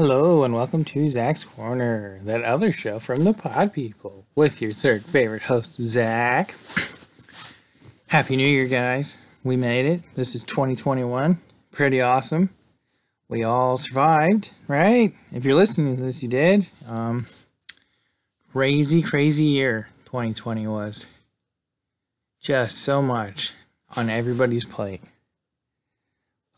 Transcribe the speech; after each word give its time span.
Hello 0.00 0.44
and 0.44 0.54
welcome 0.54 0.82
to 0.82 1.10
Zack's 1.10 1.44
Corner, 1.44 2.20
that 2.24 2.42
other 2.42 2.72
show 2.72 2.98
from 2.98 3.24
the 3.24 3.34
Pod 3.34 3.74
People, 3.74 4.24
with 4.34 4.62
your 4.62 4.72
third 4.72 5.04
favorite 5.04 5.42
host, 5.42 5.74
Zack. 5.74 6.54
Happy 8.06 8.34
New 8.36 8.48
Year, 8.48 8.66
guys. 8.66 9.18
We 9.44 9.56
made 9.56 9.84
it. 9.84 10.02
This 10.14 10.34
is 10.34 10.42
2021. 10.44 11.36
Pretty 11.70 12.00
awesome. 12.00 12.48
We 13.28 13.44
all 13.44 13.76
survived, 13.76 14.54
right? 14.68 15.12
If 15.32 15.44
you're 15.44 15.54
listening 15.54 15.96
to 15.96 16.02
this, 16.02 16.22
you 16.22 16.30
did. 16.30 16.68
Um, 16.88 17.26
crazy, 18.54 19.02
crazy 19.02 19.44
year 19.44 19.90
2020 20.06 20.66
was. 20.66 21.08
Just 22.40 22.78
so 22.78 23.02
much 23.02 23.52
on 23.98 24.08
everybody's 24.08 24.64
plate. 24.64 25.02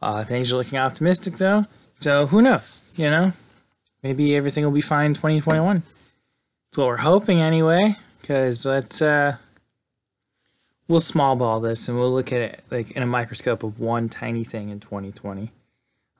Uh, 0.00 0.22
things 0.22 0.52
are 0.52 0.56
looking 0.56 0.78
optimistic, 0.78 1.38
though. 1.38 1.66
So 2.02 2.26
who 2.26 2.42
knows? 2.42 2.82
You 2.96 3.10
know, 3.10 3.32
maybe 4.02 4.34
everything 4.34 4.64
will 4.64 4.72
be 4.72 4.80
fine 4.80 5.06
in 5.06 5.14
2021. 5.14 5.76
That's 5.76 6.78
what 6.78 6.88
we're 6.88 6.96
hoping 6.96 7.40
anyway. 7.40 7.94
Because 8.20 8.66
let's 8.66 9.00
uh, 9.00 9.36
we'll 10.88 10.98
small 10.98 11.36
ball 11.36 11.60
this 11.60 11.88
and 11.88 11.96
we'll 11.96 12.12
look 12.12 12.32
at 12.32 12.40
it 12.40 12.64
like 12.72 12.90
in 12.90 13.04
a 13.04 13.06
microscope 13.06 13.62
of 13.62 13.78
one 13.78 14.08
tiny 14.08 14.42
thing 14.42 14.70
in 14.70 14.80
2020, 14.80 15.52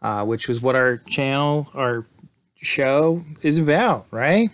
uh, 0.01 0.25
which 0.25 0.47
was 0.47 0.63
what 0.63 0.77
our 0.77 0.99
channel, 0.99 1.69
our 1.75 2.07
show 2.55 3.25
is 3.43 3.59
about, 3.59 4.07
right? 4.13 4.51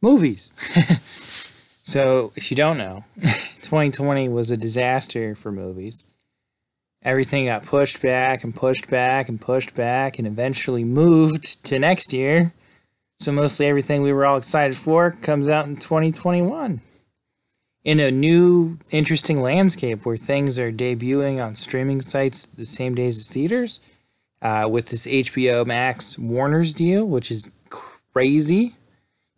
Movies. 0.00 0.50
so 1.84 2.32
if 2.36 2.50
you 2.50 2.56
don't 2.56 2.78
know, 2.78 3.04
2020 3.20 4.30
was 4.30 4.50
a 4.50 4.56
disaster 4.56 5.34
for 5.34 5.52
movies 5.52 6.04
everything 7.02 7.46
got 7.46 7.64
pushed 7.64 8.02
back 8.02 8.44
and 8.44 8.54
pushed 8.54 8.88
back 8.88 9.28
and 9.28 9.40
pushed 9.40 9.74
back 9.74 10.18
and 10.18 10.26
eventually 10.26 10.84
moved 10.84 11.64
to 11.64 11.78
next 11.78 12.12
year. 12.12 12.52
So 13.18 13.32
mostly 13.32 13.66
everything 13.66 14.02
we 14.02 14.12
were 14.12 14.26
all 14.26 14.36
excited 14.36 14.76
for 14.76 15.12
comes 15.12 15.48
out 15.48 15.66
in 15.66 15.76
2021. 15.76 16.80
In 17.82 18.00
a 18.00 18.10
new, 18.10 18.78
interesting 18.90 19.40
landscape 19.40 20.04
where 20.04 20.16
things 20.16 20.58
are 20.58 20.70
debuting 20.70 21.42
on 21.42 21.56
streaming 21.56 22.02
sites 22.02 22.44
the 22.44 22.66
same 22.66 22.94
days 22.94 23.18
as 23.18 23.28
theaters, 23.28 23.80
uh, 24.42 24.68
with 24.70 24.88
this 24.88 25.06
HBO 25.06 25.66
Max 25.66 26.18
Warner's 26.18 26.74
deal, 26.74 27.04
which 27.06 27.30
is 27.30 27.50
crazy 27.70 28.76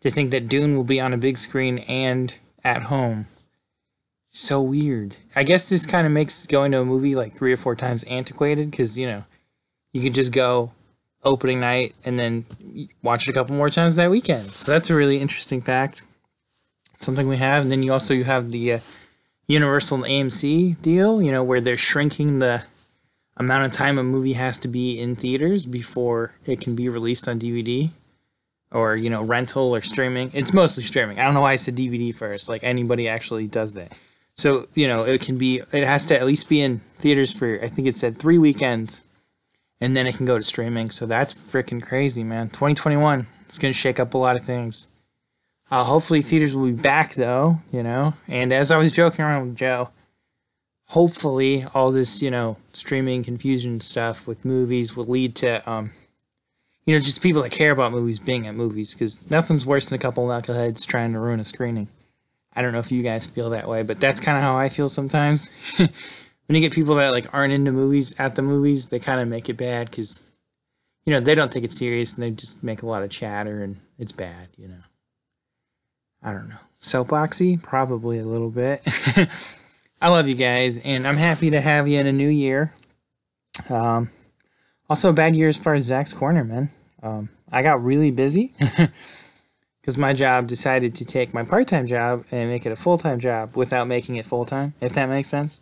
to 0.00 0.10
think 0.10 0.30
that 0.32 0.48
Dune 0.48 0.76
will 0.76 0.84
be 0.84 1.00
on 1.00 1.12
a 1.12 1.18
big 1.18 1.38
screen 1.38 1.78
and 1.80 2.34
at 2.64 2.82
home 2.82 3.26
so 4.32 4.62
weird. 4.62 5.14
I 5.36 5.44
guess 5.44 5.68
this 5.68 5.86
kind 5.86 6.06
of 6.06 6.12
makes 6.12 6.46
going 6.46 6.72
to 6.72 6.80
a 6.80 6.84
movie 6.84 7.14
like 7.14 7.34
three 7.34 7.52
or 7.52 7.56
four 7.56 7.76
times 7.76 8.02
antiquated 8.04 8.70
because 8.70 8.98
you 8.98 9.06
know 9.06 9.24
you 9.92 10.02
could 10.02 10.14
just 10.14 10.32
go 10.32 10.72
opening 11.22 11.60
night 11.60 11.94
and 12.04 12.18
then 12.18 12.44
watch 13.02 13.28
it 13.28 13.30
a 13.30 13.34
couple 13.34 13.54
more 13.54 13.70
times 13.70 13.96
that 13.96 14.10
weekend. 14.10 14.44
So 14.50 14.72
that's 14.72 14.90
a 14.90 14.94
really 14.94 15.18
interesting 15.18 15.60
fact. 15.60 16.02
Something 16.98 17.28
we 17.28 17.36
have, 17.36 17.62
and 17.62 17.70
then 17.70 17.82
you 17.82 17.92
also 17.92 18.14
you 18.14 18.24
have 18.24 18.50
the 18.50 18.74
uh, 18.74 18.78
Universal 19.48 20.04
and 20.04 20.30
AMC 20.30 20.80
deal. 20.80 21.20
You 21.22 21.30
know 21.30 21.44
where 21.44 21.60
they're 21.60 21.76
shrinking 21.76 22.38
the 22.38 22.64
amount 23.36 23.64
of 23.64 23.72
time 23.72 23.98
a 23.98 24.02
movie 24.02 24.34
has 24.34 24.58
to 24.60 24.68
be 24.68 24.98
in 24.98 25.14
theaters 25.16 25.66
before 25.66 26.34
it 26.46 26.60
can 26.60 26.74
be 26.74 26.88
released 26.88 27.28
on 27.28 27.38
DVD 27.38 27.90
or 28.70 28.96
you 28.96 29.10
know 29.10 29.22
rental 29.22 29.74
or 29.74 29.82
streaming. 29.82 30.30
It's 30.32 30.54
mostly 30.54 30.84
streaming. 30.84 31.18
I 31.18 31.24
don't 31.24 31.34
know 31.34 31.42
why 31.42 31.52
I 31.52 31.56
said 31.56 31.76
DVD 31.76 32.14
first. 32.14 32.48
Like 32.48 32.64
anybody 32.64 33.08
actually 33.08 33.46
does 33.46 33.74
that. 33.74 33.92
So 34.36 34.66
you 34.74 34.86
know, 34.86 35.04
it 35.04 35.20
can 35.20 35.38
be. 35.38 35.60
It 35.72 35.84
has 35.84 36.06
to 36.06 36.18
at 36.18 36.26
least 36.26 36.48
be 36.48 36.60
in 36.60 36.80
theaters 36.98 37.36
for. 37.36 37.60
I 37.62 37.68
think 37.68 37.88
it 37.88 37.96
said 37.96 38.18
three 38.18 38.38
weekends, 38.38 39.02
and 39.80 39.96
then 39.96 40.06
it 40.06 40.16
can 40.16 40.26
go 40.26 40.38
to 40.38 40.42
streaming. 40.42 40.90
So 40.90 41.06
that's 41.06 41.34
freaking 41.34 41.82
crazy, 41.82 42.24
man. 42.24 42.48
2021. 42.48 43.26
It's 43.46 43.58
gonna 43.58 43.72
shake 43.72 44.00
up 44.00 44.14
a 44.14 44.18
lot 44.18 44.36
of 44.36 44.44
things. 44.44 44.86
Uh, 45.70 45.84
hopefully, 45.84 46.22
theaters 46.22 46.54
will 46.54 46.66
be 46.66 46.72
back 46.72 47.14
though. 47.14 47.60
You 47.70 47.82
know, 47.82 48.14
and 48.28 48.52
as 48.52 48.70
I 48.70 48.78
was 48.78 48.92
joking 48.92 49.24
around 49.24 49.48
with 49.48 49.56
Joe, 49.56 49.90
hopefully, 50.88 51.66
all 51.74 51.92
this 51.92 52.22
you 52.22 52.30
know 52.30 52.56
streaming 52.72 53.22
confusion 53.24 53.80
stuff 53.80 54.26
with 54.26 54.44
movies 54.44 54.96
will 54.96 55.06
lead 55.06 55.36
to 55.36 55.70
um, 55.70 55.90
you 56.84 56.96
know, 56.96 57.02
just 57.02 57.22
people 57.22 57.42
that 57.42 57.52
care 57.52 57.70
about 57.70 57.92
movies 57.92 58.18
being 58.18 58.46
at 58.46 58.54
movies 58.54 58.92
because 58.92 59.30
nothing's 59.30 59.64
worse 59.64 59.88
than 59.88 59.96
a 59.96 60.02
couple 60.02 60.26
knuckleheads 60.26 60.86
trying 60.86 61.12
to 61.12 61.20
ruin 61.20 61.40
a 61.40 61.44
screening. 61.44 61.88
I 62.54 62.62
don't 62.62 62.72
know 62.72 62.78
if 62.78 62.92
you 62.92 63.02
guys 63.02 63.26
feel 63.26 63.50
that 63.50 63.68
way, 63.68 63.82
but 63.82 63.98
that's 63.98 64.20
kind 64.20 64.36
of 64.36 64.42
how 64.42 64.56
I 64.56 64.68
feel 64.68 64.88
sometimes. 64.88 65.50
when 65.76 65.90
you 66.48 66.60
get 66.60 66.72
people 66.72 66.96
that 66.96 67.12
like 67.12 67.32
aren't 67.34 67.52
into 67.52 67.72
movies 67.72 68.14
at 68.18 68.34
the 68.34 68.42
movies, 68.42 68.88
they 68.88 68.98
kind 68.98 69.20
of 69.20 69.28
make 69.28 69.48
it 69.48 69.56
bad 69.56 69.90
because 69.90 70.20
you 71.04 71.12
know 71.12 71.20
they 71.20 71.34
don't 71.34 71.50
take 71.50 71.64
it 71.64 71.70
serious 71.70 72.14
and 72.14 72.22
they 72.22 72.30
just 72.30 72.62
make 72.62 72.82
a 72.82 72.86
lot 72.86 73.02
of 73.02 73.10
chatter 73.10 73.62
and 73.62 73.80
it's 73.98 74.12
bad. 74.12 74.48
You 74.56 74.68
know, 74.68 74.82
I 76.22 76.32
don't 76.32 76.48
know. 76.48 76.56
Soapboxy, 76.78 77.62
probably 77.62 78.18
a 78.18 78.24
little 78.24 78.50
bit. 78.50 78.82
I 80.02 80.08
love 80.08 80.28
you 80.28 80.34
guys, 80.34 80.78
and 80.78 81.06
I'm 81.06 81.16
happy 81.16 81.50
to 81.50 81.60
have 81.60 81.86
you 81.86 82.00
in 82.00 82.06
a 82.06 82.12
new 82.12 82.28
year. 82.28 82.74
Um, 83.70 84.10
also, 84.90 85.10
a 85.10 85.12
bad 85.12 85.36
year 85.36 85.48
as 85.48 85.56
far 85.56 85.74
as 85.74 85.84
Zack's 85.84 86.12
corner, 86.12 86.44
man. 86.44 86.70
Um, 87.02 87.28
I 87.50 87.62
got 87.62 87.82
really 87.82 88.10
busy. 88.10 88.52
because 89.82 89.98
my 89.98 90.14
job 90.14 90.46
decided 90.46 90.94
to 90.94 91.04
take 91.04 91.34
my 91.34 91.44
part-time 91.44 91.86
job 91.86 92.24
and 92.30 92.48
make 92.48 92.64
it 92.64 92.72
a 92.72 92.76
full-time 92.76 93.20
job 93.20 93.54
without 93.56 93.86
making 93.86 94.16
it 94.16 94.26
full-time 94.26 94.72
if 94.80 94.94
that 94.94 95.08
makes 95.08 95.28
sense. 95.28 95.60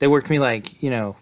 They 0.00 0.08
worked 0.08 0.28
me 0.28 0.38
like 0.38 0.82
you 0.82 0.90
know 0.90 1.16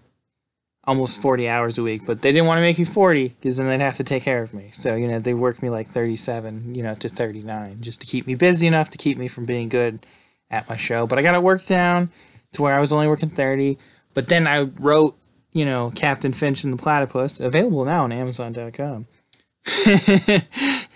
almost 0.84 1.20
40 1.20 1.46
hours 1.46 1.76
a 1.76 1.82
week 1.82 2.06
but 2.06 2.22
they 2.22 2.32
didn't 2.32 2.46
want 2.46 2.56
to 2.56 2.62
make 2.62 2.78
me 2.78 2.84
40 2.84 3.28
because 3.28 3.58
then 3.58 3.68
they'd 3.68 3.84
have 3.84 3.96
to 3.98 4.04
take 4.04 4.24
care 4.24 4.42
of 4.42 4.52
me. 4.52 4.70
So 4.72 4.96
you 4.96 5.06
know 5.06 5.20
they 5.20 5.34
worked 5.34 5.62
me 5.62 5.70
like 5.70 5.88
37 5.88 6.74
you 6.74 6.82
know 6.82 6.94
to 6.96 7.08
39 7.08 7.78
just 7.80 8.00
to 8.00 8.06
keep 8.06 8.26
me 8.26 8.34
busy 8.34 8.66
enough 8.66 8.90
to 8.90 8.98
keep 8.98 9.18
me 9.18 9.28
from 9.28 9.44
being 9.44 9.68
good 9.68 10.04
at 10.50 10.68
my 10.68 10.76
show. 10.76 11.06
But 11.06 11.18
i 11.18 11.22
got 11.22 11.34
it 11.34 11.42
worked 11.42 11.68
down 11.68 12.10
to 12.52 12.62
where 12.62 12.74
i 12.74 12.80
was 12.80 12.92
only 12.92 13.08
working 13.08 13.28
30 13.28 13.78
but 14.14 14.28
then 14.28 14.46
i 14.46 14.62
wrote 14.62 15.16
you 15.52 15.64
know 15.64 15.92
captain 15.94 16.32
finch 16.32 16.64
and 16.64 16.72
the 16.72 16.76
platypus 16.76 17.40
available 17.40 17.84
now 17.84 18.04
on 18.04 18.12
amazon.com 18.12 19.06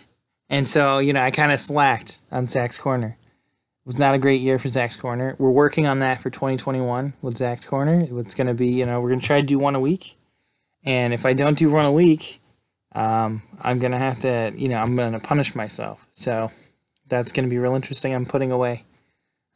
And 0.55 0.69
so, 0.69 0.99
you 0.99 1.13
know, 1.13 1.21
I 1.21 1.33
kind 1.33 1.51
of 1.51 1.59
slacked 1.59 2.21
on 2.31 2.47
Zack's 2.47 2.79
Corner. 2.79 3.19
It 3.19 3.87
was 3.87 3.99
not 3.99 4.15
a 4.15 4.19
great 4.19 4.41
year 4.41 4.57
for 4.57 4.69
Zack's 4.69 4.95
Corner. 4.95 5.35
We're 5.37 5.51
working 5.51 5.89
on 5.89 5.99
that 5.99 6.21
for 6.21 6.31
2021 6.31 7.13
with 7.23 7.39
Zack's 7.39 7.65
Corner. 7.65 8.07
It's 8.21 8.35
going 8.35 8.47
to 8.47 8.55
be, 8.55 8.69
you 8.69 8.87
know, 8.87 9.01
we're 9.01 9.09
going 9.09 9.19
to 9.19 9.27
try 9.27 9.41
to 9.41 9.47
do 9.47 9.59
one 9.59 9.75
a 9.75 9.81
week. 9.81 10.17
And 10.85 11.13
if 11.13 11.27
I 11.27 11.33
don't 11.33 11.59
do 11.59 11.73
one 11.73 11.87
a 11.87 11.91
week, 11.91 12.41
um, 12.95 13.43
I'm 13.63 13.81
going 13.81 13.91
to 13.91 13.99
have 13.99 14.21
to, 14.21 14.53
you 14.55 14.69
know, 14.69 14.77
I'm 14.77 14.95
going 14.95 15.11
to 15.15 15.19
punish 15.19 15.57
myself. 15.57 16.07
So 16.13 16.53
that's 17.09 17.33
going 17.33 17.47
to 17.47 17.51
be 17.51 17.59
real 17.59 17.75
interesting. 17.75 18.15
I'm 18.15 18.25
putting 18.25 18.53
away. 18.53 18.85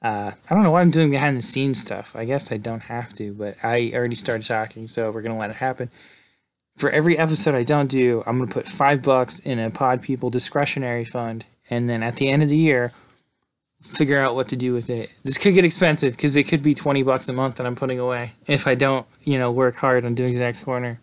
Uh, 0.03 0.33
I 0.51 0.53
don't 0.53 0.65
know 0.65 0.73
why 0.73 0.81
I'm 0.81 0.91
doing 0.91 1.13
behind 1.13 1.37
the 1.37 1.43
scenes 1.43 1.81
stuff. 1.81 2.17
I 2.17 2.25
guess 2.25 2.51
I 2.51 2.57
don't 2.57 2.81
have 2.81 3.15
to, 3.15 3.33
but 3.35 3.55
I 3.63 3.93
already 3.95 4.17
started 4.17 4.49
talking, 4.49 4.89
so 4.89 5.13
we're 5.13 5.23
going 5.23 5.33
to 5.33 5.39
let 5.39 5.51
it 5.51 5.57
happen 5.57 5.93
for 6.78 6.91
every 6.91 7.19
episode 7.19 7.55
I 7.55 7.65
don't 7.65 7.91
do, 7.91 8.22
I'm 8.27 8.39
gonna 8.39 8.50
put 8.50 8.69
five 8.69 9.03
bucks 9.03 9.41
in 9.41 9.59
a 9.59 9.71
Pod 9.71 10.00
People 10.00 10.31
discretionary 10.31 11.05
fund, 11.05 11.44
and 11.69 11.91
then 11.91 12.03
at 12.03 12.16
the 12.16 12.31
end 12.31 12.43
of 12.43 12.49
the 12.49 12.56
year, 12.56 12.93
figure 13.83 14.19
out 14.19 14.34
what 14.34 14.49
to 14.49 14.56
do 14.56 14.72
with 14.72 14.88
it. 14.88 15.12
This 15.25 15.38
could 15.38 15.55
get 15.55 15.65
expensive 15.65 16.17
because 16.17 16.37
it 16.37 16.44
could 16.44 16.62
be 16.62 16.75
twenty 16.75 17.03
bucks 17.03 17.28
a 17.28 17.33
month 17.33 17.56
that 17.56 17.67
I'm 17.67 17.77
putting 17.77 17.99
away 17.99 18.33
if 18.47 18.67
I 18.67 18.75
don't, 18.75 19.06
you 19.22 19.38
know, 19.38 19.50
work 19.50 19.77
hard 19.77 20.05
on 20.05 20.15
doing 20.15 20.34
Zack's 20.34 20.61
Corner. 20.61 21.00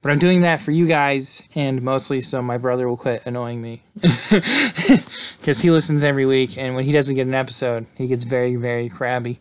But 0.00 0.12
I'm 0.12 0.18
doing 0.18 0.42
that 0.42 0.60
for 0.60 0.70
you 0.70 0.86
guys, 0.86 1.42
and 1.56 1.82
mostly 1.82 2.20
so 2.20 2.40
my 2.40 2.56
brother 2.56 2.88
will 2.88 2.96
quit 2.96 3.26
annoying 3.26 3.60
me 3.60 3.82
because 3.94 5.60
he 5.60 5.70
listens 5.72 6.04
every 6.04 6.24
week, 6.24 6.56
and 6.56 6.76
when 6.76 6.84
he 6.84 6.92
doesn't 6.92 7.16
get 7.16 7.26
an 7.26 7.34
episode, 7.34 7.86
he 7.96 8.06
gets 8.06 8.22
very, 8.22 8.54
very 8.54 8.88
crabby. 8.88 9.40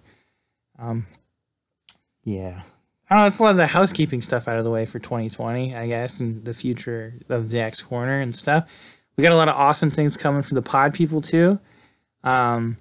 Um, 0.80 1.06
yeah. 2.24 2.62
I 3.10 3.16
don't 3.16 3.24
know, 3.24 3.28
it's 3.28 3.40
a 3.40 3.44
lot 3.44 3.52
of 3.52 3.58
the 3.58 3.68
housekeeping 3.68 4.22
stuff 4.22 4.50
out 4.50 4.58
of 4.58 4.66
the 4.66 4.70
way 4.70 4.86
for 4.86 5.00
2020, 5.00 5.74
I 5.74 5.88
guess, 5.88 6.20
and 6.20 6.44
the 6.44 6.54
future 6.54 7.14
of 7.30 7.44
the 7.44 7.58
Zack's 7.58 7.82
Corner 7.82 8.20
and 8.20 8.36
stuff. 8.36 8.68
We 9.16 9.22
got 9.22 9.32
a 9.32 9.38
lot 9.38 9.48
of 9.48 9.56
awesome 9.56 9.90
things 9.90 10.18
coming 10.18 10.42
for 10.42 10.56
the 10.56 10.62
pod 10.62 10.94
people 10.94 11.22
too. 11.22 11.60
Um, 12.24 12.78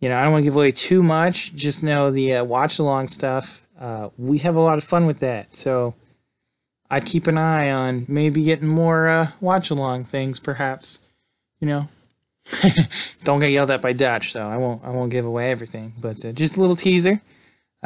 you 0.00 0.08
know, 0.08 0.16
I 0.16 0.22
don't 0.22 0.32
want 0.32 0.42
to 0.42 0.46
give 0.46 0.56
away 0.56 0.70
too 0.70 1.02
much. 1.02 1.54
Just 1.54 1.82
know 1.82 2.12
the 2.12 2.34
uh, 2.34 2.44
watch 2.44 2.78
along 2.78 3.08
stuff. 3.08 3.66
Uh, 3.78 4.10
we 4.16 4.38
have 4.38 4.54
a 4.54 4.60
lot 4.60 4.78
of 4.78 4.84
fun 4.84 5.04
with 5.04 5.18
that, 5.18 5.54
so 5.54 5.94
I'd 6.88 7.04
keep 7.04 7.26
an 7.26 7.36
eye 7.36 7.70
on 7.70 8.06
maybe 8.08 8.44
getting 8.44 8.68
more 8.68 9.08
uh, 9.08 9.30
watch 9.40 9.70
along 9.70 10.04
things, 10.04 10.38
perhaps. 10.38 11.00
You 11.60 11.66
know, 11.66 11.88
don't 13.24 13.40
get 13.40 13.50
yelled 13.50 13.70
at 13.72 13.82
by 13.82 13.92
Dutch, 13.92 14.32
so 14.32 14.46
I 14.46 14.56
won't. 14.58 14.84
I 14.84 14.90
won't 14.90 15.10
give 15.10 15.26
away 15.26 15.50
everything, 15.50 15.94
but 15.98 16.24
uh, 16.24 16.32
just 16.32 16.56
a 16.56 16.60
little 16.60 16.76
teaser 16.76 17.20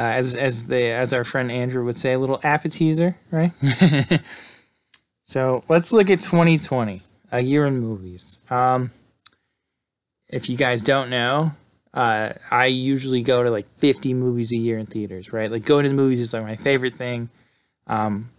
uh, 0.01 0.13
as 0.13 0.35
as 0.35 0.65
the 0.65 0.81
as 0.81 1.13
our 1.13 1.23
friend 1.23 1.51
Andrew 1.51 1.85
would 1.85 1.95
say, 1.95 2.13
a 2.13 2.19
little 2.19 2.39
appetizer, 2.43 3.15
right? 3.29 3.51
so 5.23 5.61
let's 5.69 5.93
look 5.93 6.09
at 6.09 6.21
2020, 6.21 7.03
a 7.31 7.39
year 7.39 7.67
in 7.67 7.79
movies. 7.79 8.39
Um, 8.49 8.89
if 10.27 10.49
you 10.49 10.57
guys 10.57 10.81
don't 10.81 11.11
know, 11.11 11.51
uh, 11.93 12.33
I 12.49 12.65
usually 12.65 13.21
go 13.21 13.43
to 13.43 13.51
like 13.51 13.67
50 13.77 14.15
movies 14.15 14.51
a 14.51 14.57
year 14.57 14.79
in 14.79 14.87
theaters, 14.87 15.31
right? 15.31 15.51
Like 15.51 15.65
going 15.65 15.83
to 15.83 15.89
the 15.89 15.95
movies 15.95 16.19
is 16.19 16.33
like 16.33 16.45
my 16.45 16.55
favorite 16.55 16.95
thing. 16.95 17.29
Um, 17.85 18.31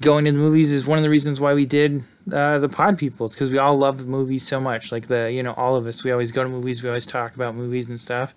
going 0.00 0.24
to 0.24 0.32
the 0.32 0.38
movies 0.38 0.72
is 0.72 0.86
one 0.86 0.96
of 0.96 1.02
the 1.02 1.10
reasons 1.10 1.40
why 1.40 1.52
we 1.52 1.66
did 1.66 2.04
uh, 2.32 2.58
the 2.58 2.70
Pod 2.70 2.96
People. 2.96 3.26
It's 3.26 3.34
because 3.34 3.50
we 3.50 3.58
all 3.58 3.76
love 3.76 3.98
the 3.98 4.04
movies 4.04 4.48
so 4.48 4.62
much. 4.62 4.92
Like 4.92 5.08
the 5.08 5.30
you 5.30 5.42
know 5.42 5.52
all 5.58 5.76
of 5.76 5.86
us, 5.86 6.02
we 6.04 6.10
always 6.10 6.32
go 6.32 6.42
to 6.42 6.48
movies. 6.48 6.82
We 6.82 6.88
always 6.88 7.04
talk 7.04 7.34
about 7.34 7.54
movies 7.54 7.90
and 7.90 8.00
stuff. 8.00 8.34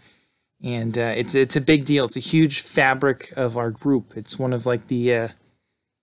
And 0.63 0.97
uh, 0.97 1.13
it's 1.15 1.35
it's 1.35 1.55
a 1.55 1.61
big 1.61 1.85
deal. 1.85 2.05
It's 2.05 2.17
a 2.17 2.21
huge 2.21 2.61
fabric 2.61 3.33
of 3.35 3.57
our 3.57 3.69
group. 3.69 4.13
It's 4.15 4.39
one 4.39 4.53
of 4.53 4.65
like 4.65 4.87
the 4.87 5.13
uh, 5.13 5.27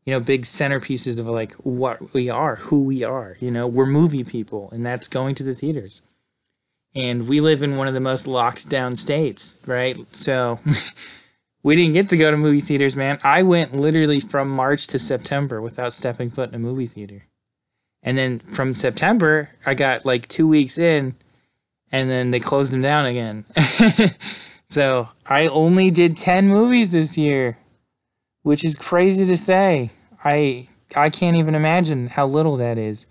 you 0.05 0.13
know 0.13 0.21
big 0.21 0.43
centerpieces 0.43 1.19
of 1.19 1.27
like 1.27 1.53
what 1.55 2.13
we 2.13 2.29
are, 2.29 2.57
who 2.57 2.85
we 2.85 3.03
are. 3.03 3.37
You 3.41 3.51
know, 3.51 3.67
we're 3.67 3.87
movie 3.87 4.25
people, 4.25 4.69
and 4.71 4.85
that's 4.85 5.09
going 5.09 5.35
to 5.37 5.43
the 5.43 5.55
theaters. 5.55 6.03
And 6.95 7.29
we 7.29 7.41
live 7.41 7.63
in 7.63 7.77
one 7.77 7.89
of 7.89 7.95
the 7.95 8.01
most 8.01 8.27
locked 8.27 8.69
down 8.69 8.97
states, 8.97 9.59
right? 9.67 9.97
So. 10.15 10.61
we 11.63 11.77
didn't 11.77 11.93
get 11.93 12.09
to 12.09 12.17
go 12.17 12.31
to 12.31 12.37
movie 12.37 12.61
theaters, 12.61 12.97
man. 12.97 13.19
I 13.23 13.43
went 13.43 13.75
literally 13.75 14.21
from 14.21 14.49
March 14.49 14.87
to 14.89 14.99
September 14.99 15.61
without 15.61 15.93
stepping 15.93 16.31
foot 16.31 16.49
in 16.49 16.55
a 16.55 16.59
movie 16.59 16.87
theater. 16.87 17.27
And 18.03 18.17
then 18.17 18.39
from 18.39 18.75
September, 18.75 19.51
I 19.67 19.75
got 19.75 20.07
like 20.07 20.27
two 20.27 20.49
weeks 20.49 20.79
in, 20.79 21.15
and 21.93 22.09
then 22.09 22.31
they 22.31 22.41
closed 22.41 22.73
them 22.73 22.81
down 22.81 23.05
again. 23.07 23.45
so 24.71 25.09
I 25.27 25.47
only 25.49 25.91
did 25.91 26.17
10 26.17 26.49
movies 26.49 26.93
this 26.93 27.19
year, 27.19 27.59
which 28.43 28.65
is 28.65 28.77
crazy 28.77 29.27
to 29.27 29.37
say. 29.37 29.91
I 30.25 30.69
I 30.97 31.11
can't 31.11 31.37
even 31.37 31.55
imagine 31.55 32.09
how 32.09 32.27
little 32.27 32.57
that 32.57 32.79
is. 32.79 33.07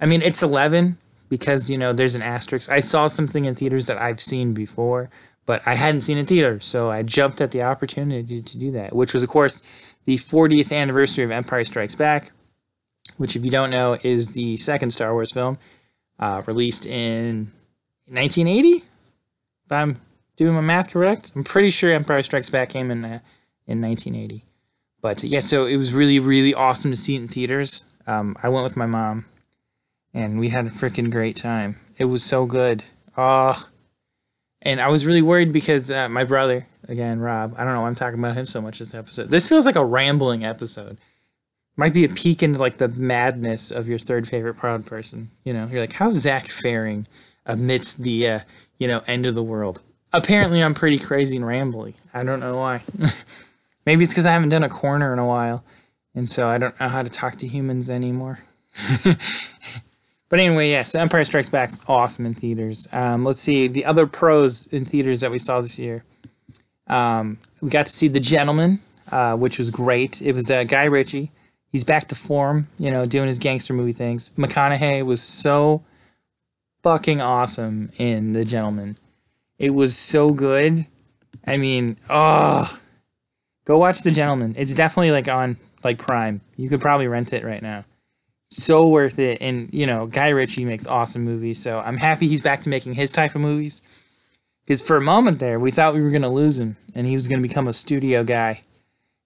I 0.00 0.06
mean, 0.06 0.22
it's 0.22 0.42
11 0.42 0.98
because, 1.28 1.70
you 1.70 1.78
know, 1.78 1.92
there's 1.92 2.14
an 2.14 2.22
asterisk. 2.22 2.70
I 2.70 2.80
saw 2.80 3.06
something 3.06 3.44
in 3.44 3.54
theaters 3.54 3.86
that 3.86 4.00
I've 4.00 4.20
seen 4.20 4.54
before, 4.54 5.10
but 5.46 5.62
I 5.66 5.74
hadn't 5.74 6.02
seen 6.02 6.18
in 6.18 6.26
theater, 6.26 6.60
so 6.60 6.90
I 6.90 7.02
jumped 7.02 7.40
at 7.40 7.50
the 7.50 7.62
opportunity 7.62 8.40
to 8.40 8.58
do 8.58 8.70
that, 8.72 8.94
which 8.94 9.14
was, 9.14 9.22
of 9.22 9.28
course, 9.28 9.62
the 10.04 10.16
40th 10.16 10.72
anniversary 10.72 11.24
of 11.24 11.30
Empire 11.30 11.64
Strikes 11.64 11.94
Back, 11.94 12.32
which, 13.16 13.36
if 13.36 13.44
you 13.44 13.50
don't 13.50 13.70
know, 13.70 13.98
is 14.02 14.28
the 14.28 14.56
second 14.58 14.90
Star 14.90 15.12
Wars 15.12 15.32
film, 15.32 15.58
uh, 16.18 16.42
released 16.46 16.86
in 16.86 17.50
1980. 18.06 18.84
If 19.64 19.72
I'm 19.72 20.00
doing 20.38 20.54
my 20.54 20.62
math 20.62 20.90
correct, 20.90 21.32
I'm 21.36 21.44
pretty 21.44 21.68
sure 21.68 21.92
Empire 21.92 22.22
Strikes 22.22 22.48
Back 22.48 22.70
came 22.70 22.90
in 22.90 23.04
uh, 23.04 23.18
in 23.66 23.82
1980. 23.82 24.44
But 25.02 25.22
yeah, 25.22 25.40
so 25.40 25.66
it 25.66 25.76
was 25.76 25.92
really, 25.92 26.18
really 26.18 26.54
awesome 26.54 26.90
to 26.90 26.96
see 26.96 27.16
it 27.16 27.22
in 27.22 27.28
theaters. 27.28 27.84
Um, 28.06 28.36
I 28.42 28.48
went 28.48 28.64
with 28.64 28.76
my 28.76 28.86
mom, 28.86 29.26
and 30.14 30.40
we 30.40 30.48
had 30.48 30.66
a 30.66 30.70
freaking 30.70 31.10
great 31.10 31.36
time. 31.36 31.78
It 31.98 32.06
was 32.06 32.24
so 32.24 32.46
good. 32.46 32.84
Oh, 33.16 33.68
and 34.62 34.80
I 34.80 34.88
was 34.88 35.06
really 35.06 35.22
worried 35.22 35.52
because 35.52 35.90
uh, 35.90 36.08
my 36.08 36.24
brother, 36.24 36.66
again, 36.88 37.20
Rob, 37.20 37.54
I 37.58 37.64
don't 37.64 37.74
know 37.74 37.82
why 37.82 37.88
I'm 37.88 37.94
talking 37.94 38.18
about 38.18 38.36
him 38.36 38.46
so 38.46 38.60
much 38.60 38.78
this 38.78 38.94
episode. 38.94 39.30
This 39.30 39.48
feels 39.48 39.66
like 39.66 39.76
a 39.76 39.84
rambling 39.84 40.44
episode. 40.44 40.98
Might 41.76 41.94
be 41.94 42.04
a 42.04 42.08
peek 42.08 42.42
into 42.42 42.58
like 42.58 42.78
the 42.78 42.88
madness 42.88 43.70
of 43.70 43.88
your 43.88 43.98
third 43.98 44.28
favorite 44.28 44.54
proud 44.54 44.86
person. 44.86 45.30
You 45.44 45.52
know, 45.52 45.66
you're 45.66 45.80
like, 45.80 45.92
how's 45.92 46.14
Zack 46.14 46.46
faring 46.46 47.06
amidst 47.46 48.02
the, 48.02 48.28
uh, 48.28 48.40
you 48.78 48.88
know, 48.88 49.02
end 49.06 49.26
of 49.26 49.34
the 49.34 49.44
world? 49.44 49.82
Apparently, 50.12 50.62
I'm 50.62 50.74
pretty 50.74 50.98
crazy 50.98 51.36
and 51.36 51.44
rambly. 51.44 51.94
I 52.14 52.24
don't 52.24 52.40
know 52.40 52.56
why. 52.56 52.82
Maybe 53.86 54.04
it's 54.04 54.12
because 54.12 54.26
I 54.26 54.32
haven't 54.32 54.48
done 54.50 54.64
a 54.64 54.68
corner 54.68 55.12
in 55.12 55.18
a 55.18 55.26
while, 55.26 55.64
and 56.14 56.28
so 56.28 56.48
I 56.48 56.58
don't 56.58 56.78
know 56.80 56.88
how 56.88 57.02
to 57.02 57.10
talk 57.10 57.36
to 57.36 57.46
humans 57.46 57.90
anymore. 57.90 58.40
But 60.28 60.40
anyway, 60.40 60.68
yes, 60.68 60.88
yeah, 60.88 60.98
so 60.98 61.00
Empire 61.00 61.24
Strikes 61.24 61.48
Back 61.48 61.70
is 61.70 61.80
awesome 61.88 62.26
in 62.26 62.34
theaters. 62.34 62.86
Um, 62.92 63.24
let's 63.24 63.40
see 63.40 63.66
the 63.66 63.84
other 63.86 64.06
pros 64.06 64.66
in 64.66 64.84
theaters 64.84 65.20
that 65.20 65.30
we 65.30 65.38
saw 65.38 65.60
this 65.60 65.78
year. 65.78 66.04
Um, 66.86 67.38
we 67.60 67.70
got 67.70 67.86
to 67.86 67.92
see 67.92 68.08
The 68.08 68.20
Gentlemen, 68.20 68.80
uh, 69.10 69.36
which 69.36 69.58
was 69.58 69.70
great. 69.70 70.20
It 70.20 70.32
was 70.32 70.50
uh, 70.50 70.64
Guy 70.64 70.84
Ritchie. 70.84 71.30
He's 71.72 71.84
back 71.84 72.08
to 72.08 72.14
form, 72.14 72.68
you 72.78 72.90
know, 72.90 73.06
doing 73.06 73.26
his 73.26 73.38
gangster 73.38 73.72
movie 73.72 73.92
things. 73.92 74.30
McConaughey 74.30 75.04
was 75.04 75.22
so 75.22 75.82
fucking 76.82 77.20
awesome 77.20 77.90
in 77.96 78.32
The 78.32 78.44
Gentlemen. 78.44 78.96
It 79.58 79.70
was 79.70 79.96
so 79.96 80.32
good. 80.32 80.86
I 81.46 81.56
mean, 81.56 81.96
oh, 82.08 82.78
go 83.64 83.78
watch 83.78 84.02
The 84.02 84.10
Gentleman. 84.10 84.54
It's 84.56 84.74
definitely 84.74 85.10
like 85.10 85.28
on 85.28 85.56
like 85.82 85.98
Prime. 85.98 86.40
You 86.56 86.68
could 86.68 86.80
probably 86.80 87.08
rent 87.08 87.32
it 87.32 87.44
right 87.44 87.62
now 87.62 87.84
so 88.48 88.88
worth 88.88 89.18
it. 89.18 89.40
And 89.40 89.68
you 89.72 89.86
know, 89.86 90.06
Guy 90.06 90.28
Ritchie 90.28 90.64
makes 90.64 90.86
awesome 90.86 91.24
movies, 91.24 91.60
so 91.60 91.80
I'm 91.80 91.98
happy 91.98 92.28
he's 92.28 92.40
back 92.40 92.60
to 92.62 92.68
making 92.68 92.94
his 92.94 93.12
type 93.12 93.34
of 93.34 93.40
movies. 93.40 93.82
Because 94.64 94.82
for 94.82 94.96
a 94.96 95.02
moment 95.02 95.38
there, 95.38 95.58
we 95.58 95.70
thought 95.70 95.94
we 95.94 96.02
were 96.02 96.10
gonna 96.10 96.30
lose 96.30 96.58
him, 96.58 96.76
and 96.94 97.06
he 97.06 97.14
was 97.14 97.28
gonna 97.28 97.42
become 97.42 97.68
a 97.68 97.72
studio 97.72 98.24
guy. 98.24 98.62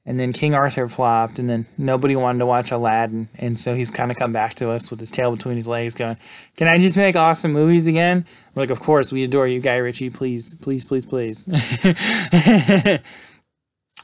And 0.04 0.19
then 0.19 0.32
King 0.32 0.52
Arthur 0.52 0.88
flopped, 0.88 1.38
and 1.38 1.49
then 1.49 1.66
nobody 1.78 2.16
wanted 2.16 2.40
to 2.40 2.46
watch 2.46 2.72
Aladdin, 2.72 3.28
and 3.38 3.56
so 3.56 3.76
he's 3.76 3.90
kind 3.90 4.10
of 4.10 4.16
come 4.16 4.32
back 4.32 4.54
to 4.54 4.70
us 4.70 4.90
with 4.90 4.99
his 4.99 5.12
tail 5.12 5.31
between 5.31 5.54
his 5.54 5.69
legs, 5.69 5.94
going, 5.94 6.16
"Can 6.56 6.66
I 6.66 6.78
just 6.78 6.96
make 6.96 7.14
awesome 7.14 7.52
movies 7.52 7.87
again?" 7.87 8.26
We're 8.54 8.64
like, 8.64 8.70
"Of 8.70 8.81
course, 8.81 9.12
we 9.12 9.22
adore 9.22 9.46
you, 9.46 9.60
Guy 9.60 9.76
Ritchie. 9.76 10.10
Please, 10.10 10.54
please, 10.54 10.84
please, 10.84 11.06
please." 11.06 11.46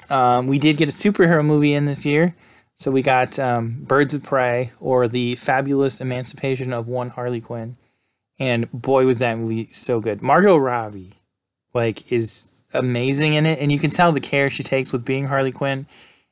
um, 0.08 0.46
we 0.46 0.60
did 0.60 0.76
get 0.76 0.88
a 0.88 0.92
superhero 0.92 1.44
movie 1.44 1.74
in 1.74 1.86
this 1.86 2.06
year. 2.06 2.36
So 2.78 2.92
we 2.92 3.02
got 3.02 3.40
um, 3.40 3.78
Birds 3.80 4.14
of 4.14 4.22
Prey 4.22 4.70
or 4.78 5.08
The 5.08 5.34
Fabulous 5.34 6.00
Emancipation 6.00 6.72
of 6.72 6.86
One 6.86 7.10
Harley 7.10 7.40
Quinn. 7.40 7.76
And 8.38 8.70
boy, 8.70 9.04
was 9.04 9.18
that 9.18 9.36
movie 9.36 9.66
so 9.72 9.98
good. 9.98 10.22
Margot 10.22 10.56
Robbie, 10.56 11.14
like, 11.74 12.12
is 12.12 12.47
amazing 12.72 13.34
in 13.34 13.46
it. 13.46 13.58
And 13.58 13.72
you 13.72 13.78
can 13.78 13.90
tell 13.90 14.12
the 14.12 14.20
care 14.20 14.50
she 14.50 14.62
takes 14.62 14.92
with 14.92 15.04
being 15.04 15.26
Harley 15.26 15.52
Quinn. 15.52 15.86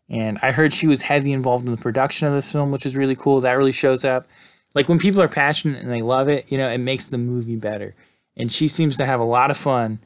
And 0.09 0.39
I 0.43 0.53
heard 0.53 0.73
she 0.73 0.87
was 0.87 1.03
heavy 1.03 1.33
involved 1.33 1.67
in 1.67 1.73
the 1.73 1.81
production 1.81 2.29
of 2.29 2.35
this 2.35 2.53
film, 2.53 2.71
which 2.71 2.87
is 2.87 2.97
really 2.97 3.17
cool. 3.17 3.41
That 3.41 3.55
really 3.55 3.73
shows 3.73 4.05
up. 4.05 4.27
Like, 4.75 4.89
when 4.89 4.99
people 4.99 5.23
are 5.23 5.29
passionate 5.29 5.81
and 5.81 5.91
they 5.91 6.03
love 6.03 6.29
it, 6.29 6.51
you 6.53 6.59
know, 6.59 6.69
it 6.69 6.79
makes 6.79 7.07
the 7.07 7.19
movie 7.19 7.57
better. 7.57 7.95
And 8.37 8.53
she 8.53 8.69
seems 8.69 8.97
to 8.99 9.07
have 9.07 9.21
a 9.21 9.25
lot 9.25 9.51
of 9.51 9.57
fun 9.57 10.01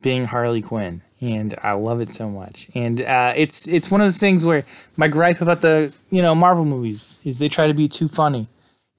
being 0.00 0.26
Harley 0.26 0.62
Quinn 0.62 1.02
and 1.22 1.54
I 1.62 1.72
love 1.72 2.00
it 2.00 2.10
so 2.10 2.28
much. 2.28 2.68
And 2.74 3.00
uh, 3.00 3.32
it's 3.34 3.68
it's 3.68 3.90
one 3.90 4.00
of 4.00 4.06
those 4.06 4.18
things 4.18 4.44
where 4.44 4.64
my 4.96 5.08
gripe 5.08 5.40
about 5.40 5.62
the 5.62 5.94
you 6.10 6.20
know 6.20 6.34
Marvel 6.34 6.64
movies 6.64 7.20
is 7.24 7.38
they 7.38 7.48
try 7.48 7.68
to 7.68 7.74
be 7.74 7.88
too 7.88 8.08
funny. 8.08 8.48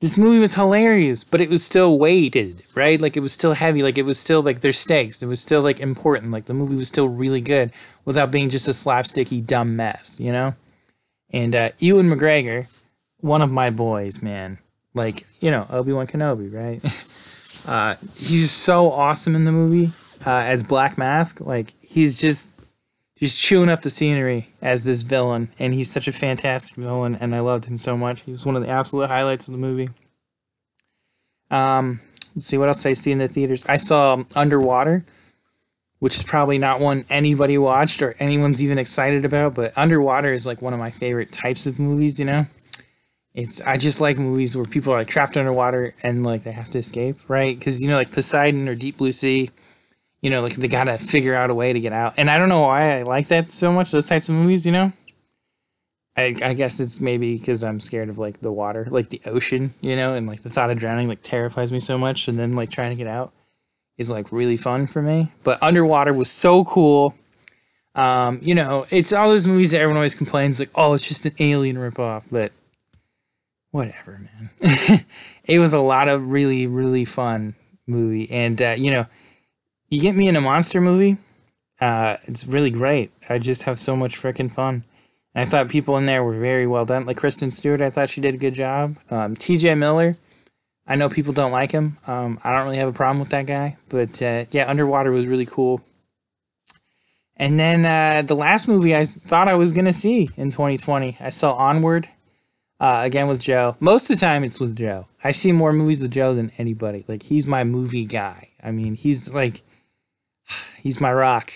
This 0.04 0.18
movie 0.18 0.40
was 0.40 0.56
hilarious, 0.56 1.24
but 1.24 1.40
it 1.40 1.50
was 1.50 1.64
still 1.64 1.98
weighted, 1.98 2.62
right? 2.76 3.00
Like 3.00 3.16
it 3.16 3.22
was 3.22 3.32
still 3.32 3.54
heavy, 3.54 3.82
like 3.82 3.98
it 3.98 4.04
was 4.04 4.20
still 4.20 4.42
like 4.42 4.60
there's 4.60 4.78
stakes. 4.78 5.24
It 5.24 5.28
was 5.28 5.40
still 5.40 5.62
like 5.62 5.80
important. 5.80 6.34
Like 6.34 6.44
the 6.44 6.54
movie 6.54 6.76
was 6.76 6.90
still 6.90 7.08
really 7.08 7.40
good 7.40 7.72
without 8.04 8.30
being 8.30 8.50
just 8.50 8.68
a 8.68 8.72
slapsticky 8.72 9.48
dumb 9.48 9.78
mess, 9.78 10.20
you 10.20 10.34
know. 10.34 10.56
And 11.30 11.56
uh, 11.56 11.70
Ewan 11.80 12.10
McGregor, 12.10 12.68
one 13.22 13.42
of 13.42 13.50
my 13.50 13.70
boys, 13.70 14.22
man. 14.22 14.58
Like 14.94 15.26
you 15.40 15.50
know 15.52 15.68
Obi 15.70 15.94
Wan 15.94 16.08
Kenobi, 16.08 16.54
right? 16.54 16.84
uh, 17.66 17.96
he's 18.18 18.52
so 18.52 18.92
awesome 18.92 19.38
in 19.38 19.46
the 19.46 19.54
movie 19.54 19.94
uh, 20.28 20.32
as 20.32 20.64
Black 20.64 20.98
Mask. 20.98 21.40
Like 21.40 21.76
he's 21.80 22.20
just 22.20 22.50
just 23.16 23.40
chewing 23.40 23.70
up 23.70 23.84
the 23.84 23.90
scenery 23.90 24.50
as 24.62 24.84
this 24.84 25.04
villain, 25.04 25.48
and 25.58 25.74
he's 25.74 25.90
such 25.90 26.10
a 26.10 26.12
fantastic 26.12 26.76
villain, 26.76 27.16
and 27.22 27.34
I 27.34 27.40
loved 27.40 27.64
him 27.64 27.78
so 27.78 27.96
much. 27.96 28.22
He 28.24 28.32
was 28.32 28.46
one 28.46 28.58
of 28.58 28.64
the 28.64 28.68
absolute 28.68 29.08
highlights 29.08 29.48
of 29.48 29.54
the 29.54 29.58
movie. 29.58 29.90
Um, 31.54 32.00
let's 32.36 32.48
see 32.48 32.58
what 32.58 32.68
else 32.68 32.86
I 32.86 32.94
see 32.94 33.12
in 33.12 33.20
the 33.20 33.28
theaters. 33.28 33.66
I 33.68 33.78
saw 33.78 34.24
Underwater, 34.36 35.06
which 36.00 36.16
is 36.16 36.24
probably 36.24 36.58
not 36.58 36.80
one 36.80 37.06
anybody 37.10 37.58
watched 37.58 38.02
or 38.02 38.16
anyone's 38.20 38.64
even 38.64 38.78
excited 38.78 39.24
about, 39.24 39.54
but 39.54 39.78
Underwater 39.78 40.32
is 40.32 40.46
like 40.46 40.62
one 40.62 40.74
of 40.74 40.80
my 40.80 40.90
favorite 40.90 41.32
types 41.32 41.68
of 41.68 41.80
movies. 41.80 42.20
You 42.20 42.26
know, 42.26 42.46
it's 43.34 43.62
I 43.62 43.78
just 43.78 44.02
like 44.02 44.18
movies 44.18 44.58
where 44.58 44.66
people 44.66 44.94
are 44.94 44.98
like 44.98 45.08
trapped 45.08 45.38
underwater 45.38 45.94
and 46.04 46.24
like 46.24 46.44
they 46.44 46.52
have 46.54 46.70
to 46.72 46.80
escape, 46.80 47.18
right? 47.30 47.58
Because 47.58 47.82
you 47.82 47.88
know, 47.88 47.96
like 47.96 48.12
Poseidon 48.12 48.68
or 48.68 48.76
Deep 48.76 48.98
Blue 48.98 49.12
Sea 49.12 49.50
you 50.24 50.30
know, 50.30 50.42
like 50.42 50.56
they 50.56 50.70
gotta 50.70 50.98
figure 50.98 51.36
out 51.36 51.50
a 51.50 51.54
way 51.54 51.74
to 51.74 51.80
get 51.82 51.92
out. 51.92 52.14
And 52.18 52.32
I 52.32 52.38
don't 52.38 52.48
know 52.48 52.62
why 52.62 52.98
I 52.98 53.04
like 53.04 53.28
that 53.28 53.52
so 53.52 53.74
much, 53.74 53.92
those 53.92 54.08
types 54.08 54.30
of 54.30 54.36
movies, 54.36 54.66
you 54.66 54.72
know? 54.72 54.94
I, 56.16 56.36
I 56.44 56.54
guess 56.54 56.80
it's 56.80 57.02
maybe 57.02 57.38
because 57.38 57.64
I'm 57.64 57.80
scared 57.80 58.10
of 58.10 58.20
like 58.20 58.42
the 58.42 58.52
water, 58.52 58.88
like 58.90 59.10
the 59.10 59.22
ocean, 59.26 59.74
you 59.82 59.96
know, 59.96 60.14
and 60.14 60.28
like 60.28 60.44
the 60.44 60.50
thought 60.50 60.70
of 60.70 60.78
drowning 60.78 61.08
like 61.08 61.22
terrifies 61.24 61.72
me 61.72 61.80
so 61.80 61.98
much. 61.98 62.28
And 62.28 62.38
then 62.38 62.54
like 62.54 62.70
trying 62.70 62.92
to 62.92 62.96
get 62.96 63.08
out 63.08 63.34
is 63.98 64.12
like 64.12 64.32
really 64.32 64.58
fun 64.58 64.86
for 64.86 65.02
me. 65.02 65.32
But 65.44 65.62
Underwater 65.64 66.14
was 66.14 66.30
so 66.30 66.66
cool. 66.66 67.16
Um, 67.96 68.40
you 68.42 68.54
know, 68.54 68.86
it's 68.92 69.12
all 69.12 69.30
those 69.30 69.48
movies 69.48 69.72
that 69.72 69.80
everyone 69.80 69.98
always 69.98 70.16
complains 70.16 70.60
like, 70.60 70.70
oh, 70.76 70.94
it's 70.94 71.08
just 71.08 71.26
an 71.26 71.34
alien 71.40 71.78
ripoff, 71.78 72.26
but 72.32 72.52
whatever, 73.72 74.20
man. 74.20 75.06
it 75.46 75.60
was 75.60 75.74
a 75.74 75.80
lot 75.80 76.08
of 76.08 76.32
really, 76.32 76.68
really 76.68 77.06
fun 77.06 77.56
movie. 77.88 78.30
And 78.32 78.62
uh, 78.62 78.76
you 78.78 78.92
know, 78.92 79.08
you 79.90 80.02
get 80.02 80.16
me 80.16 80.28
in 80.28 80.36
a 80.36 80.42
monster 80.42 80.80
movie, 80.80 81.18
uh, 81.82 82.18
it's 82.26 82.46
really 82.46 82.72
great. 82.72 83.12
I 83.30 83.40
just 83.40 83.64
have 83.64 83.78
so 83.78 83.96
much 83.96 84.16
freaking 84.16 84.52
fun. 84.52 84.84
I 85.36 85.46
thought 85.46 85.70
people 85.70 85.98
in 85.98 86.06
there 86.06 86.24
were 86.24 86.34
very 86.34 86.68
well 86.68 86.86
done. 86.86 87.06
Like 87.06 87.18
Kristen 87.18 87.50
Stewart, 87.52 87.82
I 87.82 87.90
thought 87.90 88.10
she 88.10 88.22
did 88.22 88.36
a 88.36 88.38
good 88.38 88.54
job. 88.54 88.98
Um, 89.10 89.36
T.J. 89.36 89.76
Miller, 89.76 90.14
I 90.86 90.96
know 90.96 91.10
people 91.10 91.34
don't 91.34 91.52
like 91.52 91.72
him. 91.72 91.98
Um, 92.06 92.40
I 92.44 92.52
don't 92.52 92.66
really 92.66 92.78
have 92.78 92.90
a 92.90 92.94
problem 92.94 93.20
with 93.20 93.30
that 93.30 93.48
guy, 93.48 93.78
but 93.90 94.22
uh, 94.22 94.46
yeah, 94.52 94.70
Underwater 94.70 95.12
was 95.12 95.26
really 95.26 95.46
cool. 95.46 95.82
And 97.36 97.60
then 97.60 97.86
uh, 97.86 98.22
the 98.22 98.36
last 98.36 98.68
movie 98.68 98.96
I 98.96 99.06
thought 99.06 99.48
I 99.48 99.56
was 99.56 99.72
gonna 99.72 99.94
see 99.94 100.30
in 100.38 100.52
2020, 100.52 101.18
I 101.20 101.30
saw 101.30 101.54
Onward. 101.54 102.10
Uh, 102.80 103.04
again 103.06 103.30
with 103.30 103.40
Joe. 103.40 103.78
Most 103.80 104.10
of 104.10 104.18
the 104.18 104.20
time 104.20 104.44
it's 104.44 104.60
with 104.60 104.76
Joe. 104.76 105.08
I 105.24 105.32
see 105.32 105.54
more 105.54 105.72
movies 105.72 106.02
with 106.02 106.12
Joe 106.12 106.36
than 106.36 106.52
anybody. 106.58 107.06
Like 107.08 107.24
he's 107.24 107.48
my 107.48 107.64
movie 107.64 108.04
guy. 108.04 108.50
I 108.62 108.72
mean, 108.72 108.96
he's 108.96 109.32
like 109.34 109.62
he's 110.82 111.00
my 111.00 111.14
rock. 111.14 111.54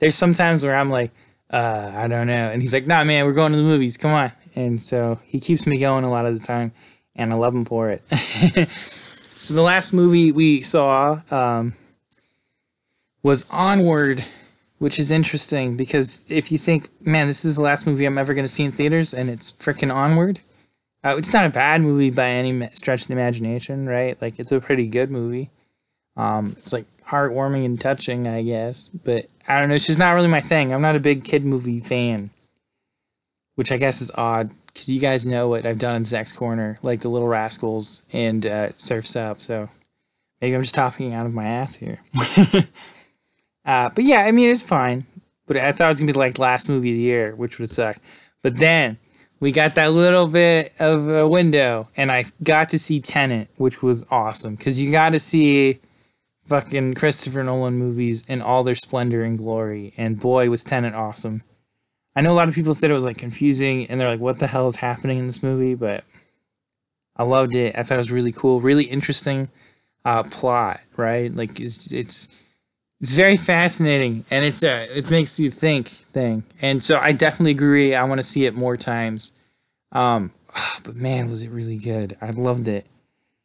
There's 0.00 0.16
sometimes 0.16 0.64
where 0.64 0.74
I'm 0.74 0.90
like, 0.90 1.12
uh, 1.50 1.92
I 1.94 2.08
don't 2.08 2.26
know, 2.26 2.50
and 2.50 2.62
he's 2.62 2.72
like, 2.72 2.86
Nah, 2.86 3.04
man, 3.04 3.24
we're 3.24 3.32
going 3.32 3.52
to 3.52 3.58
the 3.58 3.64
movies. 3.64 3.96
Come 3.96 4.12
on. 4.12 4.32
And 4.56 4.80
so 4.80 5.20
he 5.24 5.40
keeps 5.40 5.66
me 5.66 5.78
going 5.78 6.04
a 6.04 6.10
lot 6.10 6.26
of 6.26 6.38
the 6.38 6.44
time, 6.44 6.72
and 7.16 7.32
I 7.32 7.36
love 7.36 7.54
him 7.54 7.64
for 7.64 7.90
it. 7.90 8.06
so 8.08 9.54
the 9.54 9.62
last 9.62 9.92
movie 9.92 10.30
we 10.30 10.62
saw 10.62 11.20
um, 11.30 11.74
was 13.22 13.46
Onward 13.50 14.24
which 14.84 14.98
is 14.98 15.10
interesting 15.10 15.78
because 15.78 16.26
if 16.28 16.52
you 16.52 16.58
think, 16.58 16.90
man, 17.00 17.26
this 17.26 17.42
is 17.42 17.56
the 17.56 17.62
last 17.62 17.86
movie 17.86 18.04
I'm 18.04 18.18
ever 18.18 18.34
going 18.34 18.44
to 18.44 18.52
see 18.52 18.64
in 18.64 18.70
theaters, 18.70 19.14
and 19.14 19.30
it's 19.30 19.52
freaking 19.52 19.90
Onward. 19.90 20.40
Uh, 21.02 21.16
it's 21.16 21.32
not 21.32 21.46
a 21.46 21.48
bad 21.48 21.80
movie 21.80 22.10
by 22.10 22.28
any 22.28 22.68
stretch 22.74 23.02
of 23.02 23.08
the 23.08 23.14
imagination, 23.14 23.86
right? 23.86 24.20
Like 24.20 24.38
it's 24.38 24.52
a 24.52 24.60
pretty 24.60 24.86
good 24.86 25.10
movie. 25.10 25.48
Um, 26.18 26.54
it's 26.58 26.72
like 26.72 26.84
heartwarming 27.08 27.64
and 27.64 27.80
touching, 27.80 28.26
I 28.26 28.42
guess, 28.42 28.88
but 28.88 29.26
I 29.46 29.60
don't 29.60 29.68
know. 29.68 29.74
It's 29.74 29.86
just 29.86 29.98
not 29.98 30.12
really 30.12 30.28
my 30.28 30.40
thing. 30.40 30.72
I'm 30.72 30.82
not 30.82 30.96
a 30.96 31.00
big 31.00 31.24
kid 31.24 31.44
movie 31.44 31.80
fan, 31.80 32.30
which 33.56 33.72
I 33.72 33.76
guess 33.76 34.00
is 34.00 34.10
odd 34.16 34.50
because 34.66 34.88
you 34.88 35.00
guys 35.00 35.26
know 35.26 35.48
what 35.48 35.66
I've 35.66 35.78
done 35.78 35.96
in 35.96 36.04
Zack's 36.04 36.32
Corner, 36.32 36.78
like 36.82 37.00
The 37.00 37.08
Little 37.08 37.28
Rascals 37.28 38.02
and 38.12 38.44
uh, 38.44 38.72
Surfs 38.72 39.16
Up. 39.16 39.40
So 39.40 39.68
maybe 40.40 40.56
I'm 40.56 40.62
just 40.62 40.74
talking 40.74 41.14
out 41.14 41.26
of 41.26 41.34
my 41.34 41.46
ass 41.46 41.76
here. 41.76 42.00
uh, 43.64 43.90
but 43.90 44.04
yeah, 44.04 44.22
I 44.22 44.32
mean, 44.32 44.50
it's 44.50 44.62
fine. 44.62 45.06
But 45.46 45.58
I 45.58 45.72
thought 45.72 45.84
it 45.84 45.88
was 45.88 46.00
gonna 46.00 46.12
be 46.12 46.18
like 46.18 46.38
last 46.38 46.68
movie 46.68 46.92
of 46.92 46.96
the 46.96 47.02
year, 47.02 47.34
which 47.34 47.58
would 47.58 47.70
suck. 47.70 47.98
But 48.42 48.58
then 48.58 48.98
we 49.40 49.52
got 49.52 49.74
that 49.74 49.92
little 49.92 50.26
bit 50.26 50.72
of 50.80 51.08
a 51.08 51.28
window, 51.28 51.88
and 51.96 52.10
I 52.10 52.24
got 52.42 52.70
to 52.70 52.78
see 52.78 53.00
Tenet, 53.00 53.50
which 53.56 53.82
was 53.82 54.06
awesome 54.10 54.54
because 54.54 54.80
you 54.80 54.90
got 54.90 55.12
to 55.12 55.20
see 55.20 55.80
fucking 56.46 56.94
Christopher 56.94 57.42
Nolan 57.42 57.74
movies 57.74 58.24
in 58.26 58.42
all 58.42 58.62
their 58.62 58.74
splendor 58.74 59.22
and 59.22 59.38
glory. 59.38 59.92
And 59.96 60.20
boy, 60.20 60.50
was 60.50 60.64
Tenet 60.64 60.94
awesome. 60.94 61.42
I 62.16 62.20
know 62.20 62.32
a 62.32 62.34
lot 62.34 62.48
of 62.48 62.54
people 62.54 62.74
said 62.74 62.90
it 62.90 62.94
was 62.94 63.04
like 63.04 63.18
confusing, 63.18 63.86
and 63.86 64.00
they're 64.00 64.10
like, 64.10 64.20
"What 64.20 64.38
the 64.38 64.46
hell 64.46 64.68
is 64.68 64.76
happening 64.76 65.18
in 65.18 65.26
this 65.26 65.42
movie?" 65.42 65.74
But 65.74 66.04
I 67.16 67.24
loved 67.24 67.54
it. 67.54 67.76
I 67.76 67.82
thought 67.82 67.96
it 67.96 67.98
was 67.98 68.12
really 68.12 68.32
cool, 68.32 68.60
really 68.60 68.84
interesting 68.84 69.48
uh, 70.04 70.22
plot. 70.22 70.80
Right, 70.96 71.34
like 71.34 71.58
it's 71.58 71.90
it's 71.90 72.28
it's 73.04 73.12
very 73.12 73.36
fascinating 73.36 74.24
and 74.30 74.46
it's 74.46 74.62
a 74.62 74.96
it 74.96 75.10
makes 75.10 75.38
you 75.38 75.50
think 75.50 75.88
thing 75.88 76.42
and 76.62 76.82
so 76.82 76.98
i 76.98 77.12
definitely 77.12 77.50
agree 77.50 77.94
i 77.94 78.02
want 78.02 78.18
to 78.18 78.22
see 78.22 78.46
it 78.46 78.54
more 78.54 78.78
times 78.78 79.32
um 79.92 80.30
but 80.82 80.96
man 80.96 81.28
was 81.28 81.42
it 81.42 81.50
really 81.50 81.76
good 81.76 82.16
i 82.22 82.30
loved 82.30 82.66
it 82.66 82.86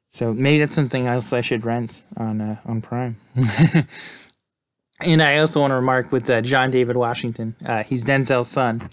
so 0.10 0.34
maybe 0.34 0.60
that's 0.60 0.76
something 0.76 1.08
else 1.08 1.32
i 1.34 1.42
should 1.42 1.64
rent 1.66 2.04
on 2.18 2.42
uh, 2.42 2.58
on 2.66 2.82
prime 2.82 3.16
and 5.06 5.22
i 5.22 5.38
also 5.38 5.62
want 5.62 5.72
to 5.72 5.76
remark 5.76 6.12
with 6.12 6.30
uh, 6.30 6.42
john 6.42 6.72
david 6.72 6.98
washington 6.98 7.56
uh, 7.66 7.84
he's 7.84 8.04
denzel's 8.04 8.48
son 8.48 8.90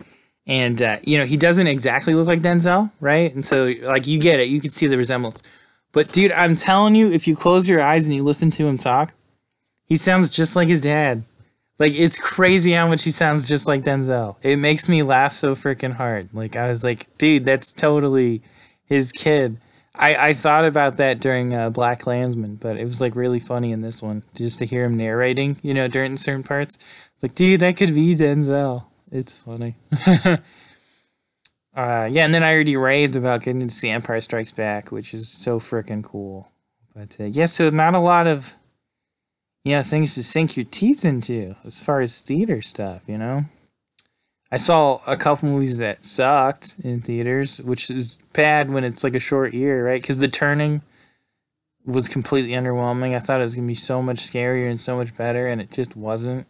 and 0.47 0.81
uh, 0.81 0.97
you 1.03 1.19
know 1.19 1.25
he 1.25 1.37
doesn't 1.37 1.67
exactly 1.67 2.15
look 2.15 2.29
like 2.29 2.41
denzel 2.41 2.91
right 3.01 3.35
and 3.35 3.45
so 3.45 3.73
like 3.83 4.07
you 4.07 4.19
get 4.19 4.39
it 4.41 4.49
you 4.49 4.61
can 4.61 4.71
see 4.71 4.87
the 4.87 4.97
resemblance 4.97 5.43
but 5.93 6.13
dude 6.13 6.33
i'm 6.33 6.55
telling 6.55 6.95
you 6.95 7.11
if 7.11 7.27
you 7.27 7.35
close 7.35 7.69
your 7.69 7.83
eyes 7.83 8.07
and 8.07 8.15
you 8.15 8.23
listen 8.23 8.51
to 8.51 8.67
him 8.67 8.79
talk 8.79 9.13
he 9.87 9.97
sounds 9.97 10.31
just 10.31 10.57
like 10.57 10.69
his 10.69 10.83
dad. 10.83 11.23
Like 11.79 11.93
it's 11.95 12.19
crazy 12.19 12.73
how 12.73 12.89
much 12.89 13.05
he 13.05 13.11
sounds 13.11 13.47
just 13.47 13.67
like 13.67 13.83
Denzel. 13.83 14.37
It 14.43 14.57
makes 14.57 14.89
me 14.89 15.03
laugh 15.03 15.33
so 15.33 15.55
freaking 15.55 15.93
hard. 15.93 16.31
Like 16.33 16.57
I 16.57 16.69
was 16.69 16.83
like, 16.83 17.07
dude, 17.19 17.45
that's 17.45 17.73
totally 17.73 18.43
his 18.85 19.13
kid. 19.13 19.59
I, 19.99 20.29
I 20.29 20.35
thought 20.35 20.65
about 20.65 20.99
that 20.99 21.21
during 21.21 21.55
uh, 21.55 21.71
BlacKkKlansman, 21.71 22.61
but 22.61 22.77
it 22.77 22.85
was 22.85 23.01
like 23.01 23.17
really 23.17 23.41
funny 23.41 23.73
in 23.73 23.81
this 23.81 24.03
one 24.03 24.23
just 24.35 24.59
to 24.59 24.67
hear 24.67 24.85
him 24.85 24.95
narrating, 24.95 25.57
you 25.63 25.75
know, 25.75 25.89
during 25.89 26.17
certain 26.17 26.43
parts. 26.43 26.79
It's 27.15 27.23
like, 27.23 27.35
dude, 27.35 27.61
that 27.61 27.77
could 27.77 27.95
be 27.95 28.15
Denzel. 28.15 28.85
It's 29.11 29.39
funny. 29.39 29.77
uh, 30.07 30.39
yeah, 31.75 32.25
and 32.25 32.35
then 32.35 32.43
I 32.43 32.53
already 32.53 32.77
raved 32.77 33.17
about 33.17 33.43
getting 33.43 33.67
to 33.67 33.71
see 33.71 33.89
Empire 33.89 34.21
Strikes 34.21 34.53
Back, 34.53 34.93
which 34.93 35.15
is 35.15 35.29
so 35.29 35.59
freaking 35.59 36.05
cool. 36.05 36.51
But 36.95 37.17
uh, 37.19 37.25
yeah, 37.25 37.47
so 37.47 37.69
not 37.69 37.95
a 37.95 38.01
lot 38.01 38.27
of 38.27 38.57
you 39.67 39.75
know, 39.75 39.83
things 39.83 40.15
to 40.15 40.23
sink 40.23 40.57
your 40.57 40.65
teeth 40.65 41.05
into 41.05 41.57
as 41.65 41.83
far 41.83 42.01
as 42.01 42.21
theater 42.21 42.63
stuff, 42.63 43.03
you 43.09 43.19
know? 43.19 43.47
I 44.51 44.57
saw 44.57 45.01
a 45.07 45.17
couple 45.17 45.49
movies 45.49 45.79
that 45.79 46.05
sucked 46.05 46.77
in 46.83 47.01
theaters, 47.01 47.61
which 47.61 47.91
is 47.91 48.19
bad 48.33 48.71
when 48.71 48.85
it's 48.85 49.03
like 49.03 49.15
a 49.15 49.21
short 49.21 49.55
year, 49.55 49.85
right? 49.85 50.01
Because 50.01 50.19
The 50.19 50.29
Turning 50.29 50.83
was 51.85 52.09
completely 52.09 52.53
underwhelming. 52.53 53.15
I 53.15 53.19
thought 53.19 53.41
it 53.41 53.45
was 53.45 53.57
going 53.57 53.67
to 53.67 53.71
be 53.71 53.75
so 53.75 54.03
much 54.03 54.19
scarier 54.19 54.69
and 54.71 54.81
so 54.81 54.97
much 54.97 55.17
better, 55.17 55.47
and 55.47 55.61
it 55.61 55.71
just 55.71 55.97
wasn't. 55.97 56.47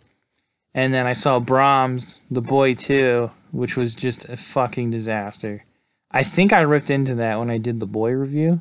And 0.75 0.93
then 0.93 1.07
I 1.07 1.15
saw 1.15 1.41
Brahms, 1.41 2.21
The 2.31 2.43
Boy 2.43 2.75
2, 2.75 3.31
which 3.51 3.77
was 3.77 3.97
just 3.97 4.29
a 4.29 4.37
fucking 4.37 4.91
disaster. 4.91 5.65
I 6.11 6.23
think 6.23 6.53
I 6.53 6.61
ripped 6.61 6.91
into 6.91 7.15
that 7.15 7.39
when 7.39 7.51
I 7.51 7.57
did 7.59 7.81
the 7.81 7.87
Boy 7.87 8.13
review. 8.13 8.61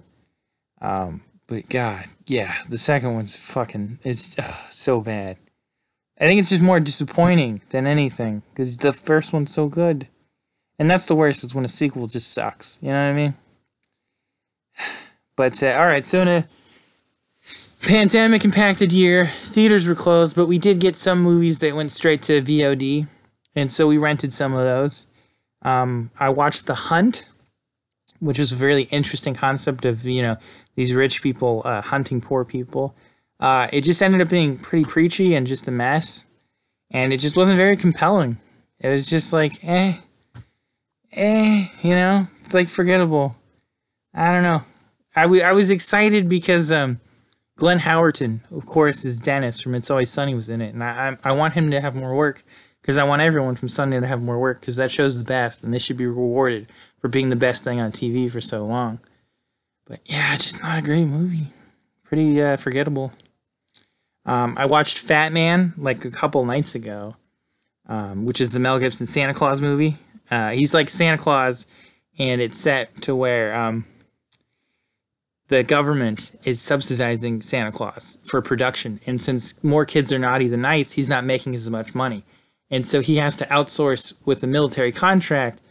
Um, 0.81 1.23
but 1.47 1.69
God, 1.69 2.05
yeah, 2.25 2.53
the 2.69 2.77
second 2.77 3.13
one's 3.13 3.35
fucking. 3.35 3.99
It's 4.03 4.37
uh, 4.39 4.55
so 4.69 5.01
bad. 5.01 5.37
I 6.19 6.25
think 6.25 6.39
it's 6.39 6.49
just 6.49 6.61
more 6.61 6.79
disappointing 6.79 7.61
than 7.69 7.85
anything 7.85 8.43
because 8.51 8.77
the 8.77 8.93
first 8.93 9.33
one's 9.33 9.51
so 9.51 9.67
good, 9.67 10.07
and 10.79 10.89
that's 10.89 11.05
the 11.07 11.15
worst. 11.15 11.43
Is 11.43 11.53
when 11.53 11.65
a 11.65 11.69
sequel 11.69 12.07
just 12.07 12.31
sucks. 12.31 12.79
You 12.81 12.89
know 12.89 13.03
what 13.03 13.11
I 13.11 13.13
mean? 13.13 13.33
But 15.37 15.61
uh, 15.61 15.75
all 15.77 15.85
right, 15.85 16.05
so 16.05 16.21
in 16.21 16.29
a 16.29 16.47
pandemic 17.81 18.45
impacted 18.45 18.93
year, 18.93 19.25
theaters 19.25 19.85
were 19.85 19.93
closed, 19.93 20.33
but 20.33 20.45
we 20.45 20.57
did 20.57 20.79
get 20.79 20.95
some 20.95 21.21
movies 21.21 21.59
that 21.59 21.75
went 21.75 21.91
straight 21.91 22.21
to 22.23 22.41
VOD, 22.41 23.05
and 23.53 23.69
so 23.69 23.85
we 23.85 23.97
rented 23.97 24.31
some 24.31 24.53
of 24.53 24.59
those. 24.59 25.07
Um, 25.61 26.09
I 26.17 26.29
watched 26.29 26.67
The 26.67 26.75
Hunt, 26.75 27.27
which 28.19 28.39
is 28.39 28.53
a 28.53 28.55
really 28.55 28.83
interesting 28.83 29.33
concept 29.33 29.83
of 29.83 30.05
you 30.05 30.21
know 30.21 30.37
these 30.75 30.93
rich 30.93 31.21
people 31.21 31.63
uh, 31.65 31.81
hunting 31.81 32.21
poor 32.21 32.45
people. 32.45 32.95
Uh, 33.39 33.67
it 33.73 33.81
just 33.81 34.01
ended 34.01 34.21
up 34.21 34.29
being 34.29 34.57
pretty 34.57 34.85
preachy 34.85 35.35
and 35.35 35.45
just 35.45 35.67
a 35.67 35.71
mess, 35.71 36.25
and 36.91 37.11
it 37.11 37.17
just 37.17 37.35
wasn't 37.35 37.57
very 37.57 37.75
compelling. 37.75 38.37
It 38.79 38.89
was 38.89 39.09
just 39.09 39.33
like, 39.33 39.63
eh, 39.63 39.93
eh, 41.13 41.67
you 41.81 41.89
know, 41.91 42.27
it's 42.43 42.53
like 42.53 42.67
forgettable. 42.67 43.35
I 44.13 44.31
don't 44.31 44.43
know. 44.43 44.63
I, 45.15 45.23
w- 45.23 45.41
I 45.41 45.51
was 45.51 45.69
excited 45.69 46.29
because 46.29 46.71
um, 46.71 46.99
Glenn 47.57 47.79
Howerton, 47.79 48.39
of 48.51 48.65
course, 48.65 49.05
is 49.05 49.17
Dennis 49.17 49.61
from 49.61 49.75
It's 49.75 49.89
Always 49.89 50.09
Sunny 50.09 50.35
was 50.35 50.49
in 50.49 50.61
it, 50.61 50.73
and 50.73 50.83
I 50.83 51.17
I, 51.23 51.31
want 51.31 51.53
him 51.53 51.71
to 51.71 51.81
have 51.81 51.95
more 51.95 52.15
work 52.15 52.43
because 52.81 52.97
I 52.97 53.03
want 53.03 53.21
everyone 53.21 53.55
from 53.55 53.69
Sunny 53.69 53.99
to 53.99 54.07
have 54.07 54.21
more 54.21 54.39
work 54.39 54.59
because 54.59 54.75
that 54.75 54.91
show's 54.91 55.17
the 55.17 55.23
best, 55.23 55.63
and 55.63 55.73
they 55.73 55.79
should 55.79 55.97
be 55.97 56.05
rewarded 56.05 56.67
for 56.99 57.07
being 57.07 57.29
the 57.29 57.35
best 57.35 57.63
thing 57.63 57.79
on 57.79 57.91
TV 57.91 58.29
for 58.29 58.41
so 58.41 58.65
long. 58.65 58.99
But 59.85 60.01
yeah, 60.05 60.35
just 60.37 60.61
not 60.61 60.79
a 60.79 60.81
great 60.81 61.05
movie. 61.05 61.47
Pretty 62.03 62.41
uh, 62.41 62.57
forgettable. 62.57 63.11
Um, 64.25 64.55
I 64.57 64.65
watched 64.65 64.97
Fat 64.97 65.31
Man 65.31 65.73
like 65.77 66.03
a 66.05 66.11
couple 66.11 66.43
nights 66.45 66.75
ago, 66.75 67.15
um, 67.87 68.25
which 68.25 68.41
is 68.41 68.51
the 68.51 68.59
Mel 68.59 68.79
Gibson 68.79 69.07
Santa 69.07 69.33
Claus 69.33 69.61
movie. 69.61 69.97
Uh, 70.31 70.49
he's 70.49 70.73
like 70.73 70.89
Santa 70.89 71.17
Claus, 71.17 71.67
and 72.17 72.41
it's 72.41 72.57
set 72.57 73.01
to 73.03 73.15
where 73.15 73.55
um, 73.55 73.85
the 75.49 75.63
government 75.63 76.31
is 76.43 76.59
subsidizing 76.59 77.41
Santa 77.41 77.71
Claus 77.71 78.17
for 78.23 78.41
production. 78.41 78.99
And 79.05 79.21
since 79.21 79.63
more 79.63 79.85
kids 79.85 80.11
are 80.11 80.19
naughty 80.19 80.47
than 80.47 80.61
nice, 80.61 80.93
he's 80.93 81.09
not 81.09 81.23
making 81.23 81.53
as 81.53 81.69
much 81.69 81.93
money. 81.93 82.23
And 82.71 82.87
so 82.87 83.01
he 83.01 83.17
has 83.17 83.37
to 83.37 83.45
outsource 83.45 84.15
with 84.25 84.41
a 84.41 84.47
military 84.47 84.91
contract 84.91 85.61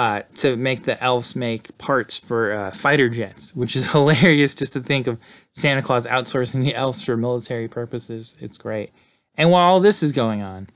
uh, 0.00 0.22
to 0.34 0.56
make 0.56 0.84
the 0.84 1.02
elves 1.04 1.36
make 1.36 1.76
parts 1.76 2.16
for 2.16 2.54
uh, 2.54 2.70
fighter 2.70 3.10
jets, 3.10 3.54
which 3.54 3.76
is 3.76 3.92
hilarious 3.92 4.54
just 4.54 4.72
to 4.72 4.80
think 4.80 5.06
of 5.06 5.20
Santa 5.52 5.82
Claus 5.82 6.06
outsourcing 6.06 6.64
the 6.64 6.74
elves 6.74 7.04
for 7.04 7.18
military 7.18 7.68
purposes. 7.68 8.34
It's 8.40 8.56
great. 8.56 8.92
And 9.34 9.50
while 9.50 9.70
all 9.70 9.78
this 9.78 10.02
is 10.02 10.12
going 10.12 10.40
on, 10.40 10.70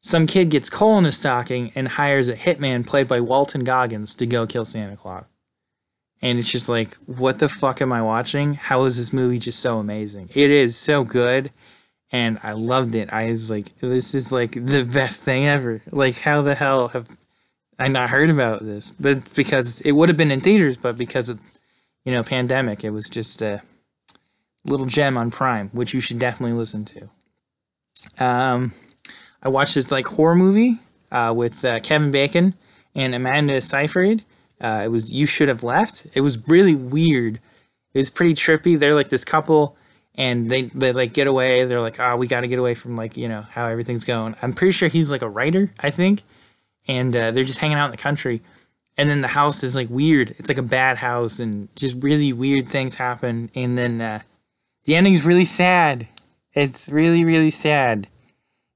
some 0.00 0.26
kid 0.26 0.50
gets 0.50 0.68
coal 0.68 0.98
in 0.98 1.04
his 1.04 1.16
stocking 1.16 1.72
and 1.74 1.88
hires 1.88 2.28
a 2.28 2.36
hitman 2.36 2.86
played 2.86 3.08
by 3.08 3.18
Walton 3.18 3.64
Goggins 3.64 4.14
to 4.16 4.26
go 4.26 4.46
kill 4.46 4.66
Santa 4.66 4.94
Claus. 4.94 5.24
And 6.20 6.38
it's 6.38 6.50
just 6.50 6.68
like, 6.68 6.96
what 7.06 7.38
the 7.38 7.48
fuck 7.48 7.80
am 7.80 7.94
I 7.94 8.02
watching? 8.02 8.54
How 8.54 8.84
is 8.84 8.98
this 8.98 9.10
movie 9.10 9.38
just 9.38 9.60
so 9.60 9.78
amazing? 9.78 10.28
It 10.34 10.50
is 10.50 10.76
so 10.76 11.02
good. 11.02 11.50
And 12.12 12.38
I 12.42 12.52
loved 12.52 12.94
it. 12.94 13.10
I 13.10 13.30
was 13.30 13.50
like, 13.50 13.74
this 13.80 14.14
is 14.14 14.30
like 14.30 14.52
the 14.52 14.84
best 14.84 15.22
thing 15.22 15.46
ever. 15.46 15.80
Like, 15.90 16.18
how 16.20 16.42
the 16.42 16.54
hell 16.54 16.88
have 16.88 17.08
I 17.78 17.88
not 17.88 18.10
heard 18.10 18.30
about 18.30 18.64
this, 18.64 18.90
but 18.90 19.34
because 19.34 19.80
it 19.82 19.92
would 19.92 20.08
have 20.08 20.16
been 20.16 20.30
in 20.30 20.40
theaters, 20.40 20.76
but 20.76 20.96
because 20.96 21.28
of 21.28 21.40
you 22.04 22.12
know 22.12 22.22
pandemic, 22.22 22.84
it 22.84 22.90
was 22.90 23.08
just 23.08 23.42
a 23.42 23.62
little 24.64 24.86
gem 24.86 25.16
on 25.16 25.30
Prime, 25.30 25.68
which 25.72 25.94
you 25.94 26.00
should 26.00 26.18
definitely 26.18 26.56
listen 26.56 26.84
to. 26.86 27.08
Um, 28.24 28.72
I 29.42 29.48
watched 29.48 29.74
this 29.74 29.92
like 29.92 30.06
horror 30.06 30.34
movie 30.34 30.78
uh, 31.12 31.32
with 31.36 31.64
uh, 31.64 31.80
Kevin 31.80 32.10
Bacon 32.10 32.54
and 32.94 33.14
Amanda 33.14 33.60
Seyfried 33.60 34.24
Uh, 34.60 34.82
it 34.84 34.88
was 34.88 35.12
You 35.12 35.26
Should 35.26 35.48
Have 35.48 35.62
Left. 35.62 36.06
It 36.14 36.22
was 36.22 36.48
really 36.48 36.74
weird. 36.74 37.40
It 37.92 37.98
was 37.98 38.10
pretty 38.10 38.34
trippy. 38.34 38.78
They're 38.78 38.94
like 38.94 39.10
this 39.10 39.24
couple 39.24 39.76
and 40.14 40.50
they, 40.50 40.62
they 40.62 40.92
like 40.92 41.12
get 41.12 41.26
away. 41.26 41.64
They're 41.64 41.80
like, 41.80 42.00
oh, 42.00 42.16
we 42.16 42.26
got 42.26 42.40
to 42.40 42.48
get 42.48 42.58
away 42.58 42.74
from 42.74 42.96
like, 42.96 43.16
you 43.16 43.28
know, 43.28 43.42
how 43.42 43.66
everything's 43.66 44.04
going. 44.04 44.34
I'm 44.40 44.52
pretty 44.52 44.72
sure 44.72 44.88
he's 44.88 45.10
like 45.10 45.22
a 45.22 45.28
writer, 45.28 45.72
I 45.80 45.90
think. 45.90 46.22
And 46.88 47.14
uh, 47.14 47.30
they're 47.30 47.44
just 47.44 47.58
hanging 47.58 47.78
out 47.78 47.86
in 47.86 47.90
the 47.90 47.96
country. 47.96 48.42
And 48.96 49.10
then 49.10 49.20
the 49.20 49.28
house 49.28 49.62
is 49.62 49.74
like 49.74 49.90
weird. 49.90 50.34
It's 50.38 50.48
like 50.48 50.58
a 50.58 50.62
bad 50.62 50.96
house 50.96 51.38
and 51.38 51.68
just 51.76 52.02
really 52.02 52.32
weird 52.32 52.68
things 52.68 52.94
happen. 52.94 53.50
And 53.54 53.76
then 53.76 54.00
uh, 54.00 54.20
the 54.84 54.96
ending's 54.96 55.24
really 55.24 55.44
sad. 55.44 56.08
It's 56.52 56.88
really, 56.88 57.24
really 57.24 57.50
sad. 57.50 58.08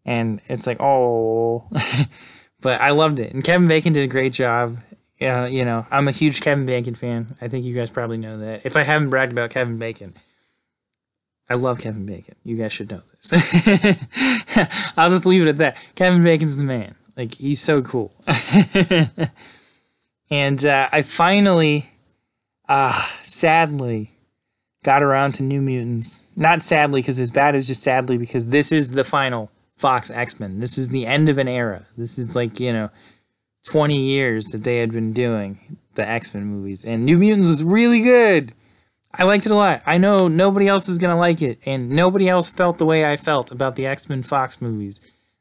And 0.05 0.41
it's 0.49 0.67
like, 0.67 0.81
oh. 0.81 1.69
but 2.61 2.81
I 2.81 2.91
loved 2.91 3.19
it. 3.19 3.33
And 3.33 3.45
Kevin 3.45 3.69
Bacon 3.69 3.93
did 3.93 4.05
a 4.05 4.13
great 4.13 4.33
job. 4.33 4.79
Uh, 5.21 5.47
you 5.51 5.65
know, 5.65 5.87
I'm 5.91 6.09
a 6.09 6.13
huge 6.13 6.41
Kevin 6.41 6.67
Bacon 6.67 6.95
fan. 6.95 7.37
I 7.41 7.49
think 7.49 7.65
you 7.65 7.75
guys 7.75 7.91
probably 7.91 8.17
know 8.17 8.39
that. 8.39 8.63
If 8.65 8.77
I 8.77 8.83
haven't 8.83 9.11
bragged 9.11 9.33
about 9.33 9.51
Kevin 9.51 9.79
Bacon, 9.79 10.15
I 11.49 11.55
love 11.55 11.81
Kevin 11.81 12.07
Bacon. 12.07 12.37
You 12.45 12.57
guys 12.57 12.73
should 12.73 12.91
know 12.91 13.03
this. 13.21 13.33
I'll 14.97 15.11
just 15.11 15.27
leave 15.27 15.43
it 15.43 15.49
at 15.49 15.59
that. 15.59 15.77
Kevin 15.95 16.23
Bacon's 16.23 16.57
the 16.57 16.63
man. 16.63 16.95
Like, 17.17 17.35
he's 17.35 17.61
so 17.61 17.83
cool. 17.83 18.13
and 20.31 20.65
uh, 20.65 20.89
I 20.93 21.03
finally, 21.03 21.91
uh, 22.69 23.03
sadly, 23.23 24.13
got 24.83 25.03
around 25.03 25.33
to 25.33 25.43
New 25.43 25.61
Mutants. 25.61 26.23
Not 26.37 26.63
sadly, 26.63 27.01
because 27.01 27.19
it's 27.19 27.31
bad, 27.31 27.55
it's 27.55 27.67
just 27.67 27.83
sadly 27.83 28.17
because 28.17 28.47
this 28.47 28.73
is 28.73 28.93
the 28.93 29.05
final 29.05 29.51
Fox 29.77 30.11
X 30.11 30.39
Men. 30.39 30.61
This 30.61 30.79
is 30.79 30.91
the 30.91 31.07
end 31.07 31.29
of 31.29 31.39
an 31.39 31.49
era. 31.49 31.87
This 31.97 32.19
is 32.19 32.37
like, 32.37 32.61
you 32.61 32.73
know, 32.73 32.91
20 33.65 33.97
years 33.97 34.47
that 34.47 34.65
they 34.65 34.79
had 34.79 34.93
been 34.93 35.13
doing 35.13 35.77
the 35.95 36.07
X 36.07 36.35
Men 36.35 36.45
movies. 36.45 36.85
And 36.85 37.05
New 37.05 37.19
Mutants 37.19 37.49
was 37.49 37.65
really 37.65 38.01
good. 38.01 38.55
I 39.13 39.25
liked 39.25 39.45
it 39.45 39.53
a 39.53 39.57
lot. 39.57 39.83
I 39.87 39.99
know 39.99 40.29
nobody 40.29 40.69
else 40.69 40.89
is 40.89 40.99
going 40.99 41.13
to 41.13 41.19
like 41.19 41.43
it, 41.43 41.59
and 41.67 41.91
nobody 41.91 42.29
else 42.29 42.49
felt 42.49 42.79
the 42.79 42.87
way 42.87 43.11
I 43.11 43.17
felt 43.17 43.51
about 43.51 43.75
the 43.75 43.87
X 43.87 44.09
Men 44.09 44.23
Fox 44.23 44.61
movies. 44.61 45.01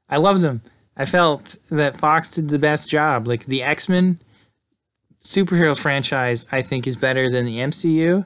I 0.10 0.18
loved 0.18 0.42
them. 0.42 0.62
I 1.00 1.06
felt 1.06 1.56
that 1.72 1.98
Fox 1.98 2.30
did 2.30 2.50
the 2.50 2.60
best 2.60 2.90
job. 2.90 3.26
Like, 3.26 3.46
the 3.46 3.64
X 3.64 3.88
Men 3.88 4.20
superhero 5.24 5.78
franchise, 5.78 6.46
I 6.52 6.62
think, 6.62 6.86
is 6.86 6.96
better 6.96 7.32
than 7.32 7.46
the 7.46 7.58
MCU, 7.58 8.26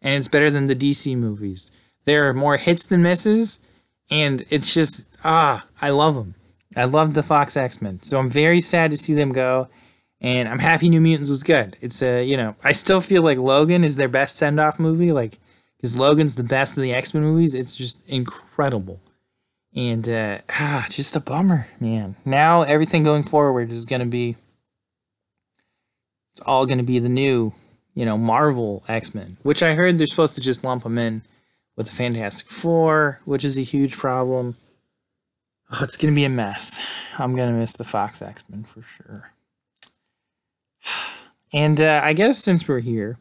and 0.00 0.14
it's 0.14 0.28
better 0.28 0.50
than 0.50 0.66
the 0.66 0.76
DC 0.76 1.16
movies. 1.16 1.72
There 2.04 2.28
are 2.28 2.32
more 2.32 2.56
hits 2.56 2.86
than 2.86 3.02
misses, 3.02 3.58
and 4.10 4.44
it's 4.50 4.72
just, 4.72 5.06
ah, 5.24 5.66
I 5.80 5.90
love 5.90 6.14
them. 6.14 6.34
I 6.76 6.84
love 6.84 7.14
the 7.14 7.22
Fox 7.22 7.56
X 7.56 7.82
Men. 7.82 8.02
So 8.02 8.18
I'm 8.18 8.30
very 8.30 8.60
sad 8.60 8.90
to 8.92 8.96
see 8.96 9.14
them 9.14 9.32
go. 9.32 9.68
And 10.20 10.48
I'm 10.48 10.60
happy 10.60 10.88
New 10.88 11.00
Mutants 11.00 11.28
was 11.28 11.42
good. 11.42 11.76
It's 11.80 12.00
a, 12.00 12.24
you 12.24 12.36
know, 12.36 12.54
I 12.62 12.70
still 12.70 13.00
feel 13.00 13.22
like 13.22 13.38
Logan 13.38 13.82
is 13.82 13.96
their 13.96 14.08
best 14.08 14.36
send 14.36 14.60
off 14.60 14.78
movie. 14.78 15.10
Like, 15.10 15.40
because 15.76 15.98
Logan's 15.98 16.36
the 16.36 16.44
best 16.44 16.76
of 16.76 16.82
the 16.84 16.94
X 16.94 17.12
Men 17.12 17.24
movies. 17.24 17.54
It's 17.54 17.76
just 17.76 18.08
incredible. 18.08 19.00
And, 19.74 20.08
uh, 20.08 20.38
ah, 20.50 20.86
just 20.90 21.16
a 21.16 21.20
bummer, 21.20 21.68
man. 21.80 22.16
Now 22.24 22.62
everything 22.62 23.02
going 23.02 23.22
forward 23.22 23.70
is 23.70 23.84
to 24.00 24.06
be, 24.06 24.36
it's 26.32 26.40
all 26.40 26.66
to 26.78 26.84
be 26.84 26.98
the 26.98 27.08
new, 27.08 27.52
you 27.94 28.04
know, 28.04 28.16
Marvel 28.16 28.84
X 28.88 29.14
Men, 29.14 29.36
which 29.42 29.62
I 29.62 29.74
heard 29.74 29.98
they're 29.98 30.06
supposed 30.06 30.34
to 30.36 30.40
just 30.40 30.64
lump 30.64 30.82
them 30.82 30.98
in 30.98 31.22
with 31.76 31.86
the 31.86 31.92
Fantastic 31.92 32.48
Four, 32.48 33.20
which 33.24 33.44
is 33.44 33.58
a 33.58 33.62
huge 33.62 33.96
problem. 33.96 34.56
Oh, 35.70 35.82
it's 35.82 35.96
gonna 35.96 36.14
be 36.14 36.24
a 36.24 36.28
mess. 36.28 36.84
I'm 37.18 37.34
gonna 37.34 37.52
miss 37.52 37.76
the 37.76 37.84
Fox 37.84 38.20
X 38.20 38.44
Men 38.48 38.64
for 38.64 38.82
sure. 38.82 39.32
And 41.54 41.82
uh, 41.82 42.00
I 42.02 42.14
guess 42.14 42.38
since 42.38 42.66
we're 42.66 42.80
here, 42.80 43.18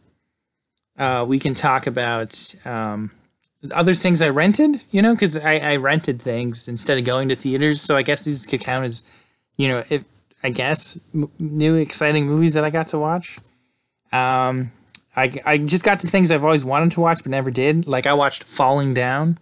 uh, 0.98 1.26
we 1.28 1.38
can 1.38 1.54
talk 1.54 1.86
about 1.86 2.56
um, 2.64 3.12
other 3.72 3.94
things 3.94 4.22
I 4.22 4.30
rented. 4.30 4.84
You 4.92 5.02
know, 5.02 5.14
because 5.14 5.38
I, 5.38 5.58
I 5.58 5.76
rented 5.76 6.22
things 6.22 6.68
instead 6.68 6.98
of 6.98 7.06
going 7.06 7.30
to 7.30 7.36
theaters. 7.36 7.82
So 7.82 7.96
I 7.96 8.02
guess 8.02 8.24
these 8.24 8.46
could 8.46 8.62
count 8.62 8.86
as, 8.86 9.04
you 9.58 9.68
know, 9.68 9.84
if 9.90 10.04
I 10.44 10.50
guess 10.50 11.00
m- 11.14 11.30
new 11.40 11.76
exciting 11.76 12.28
movies 12.28 12.54
that 12.56 12.64
I 12.64 12.70
got 12.70 12.88
to 12.88 13.00
watch. 13.00 13.38
Um, 14.12 14.72
I 15.16 15.40
I 15.46 15.58
just 15.58 15.84
got 15.84 16.00
to 16.02 16.08
things 16.08 16.32
I've 16.32 16.44
always 16.44 16.66
wanted 16.66 16.94
to 16.94 17.02
watch 17.02 17.20
but 17.24 17.30
never 17.30 17.52
did. 17.52 17.88
Like 17.88 18.08
I 18.08 18.14
watched 18.14 18.44
Falling 18.44 18.94
Down 18.94 19.38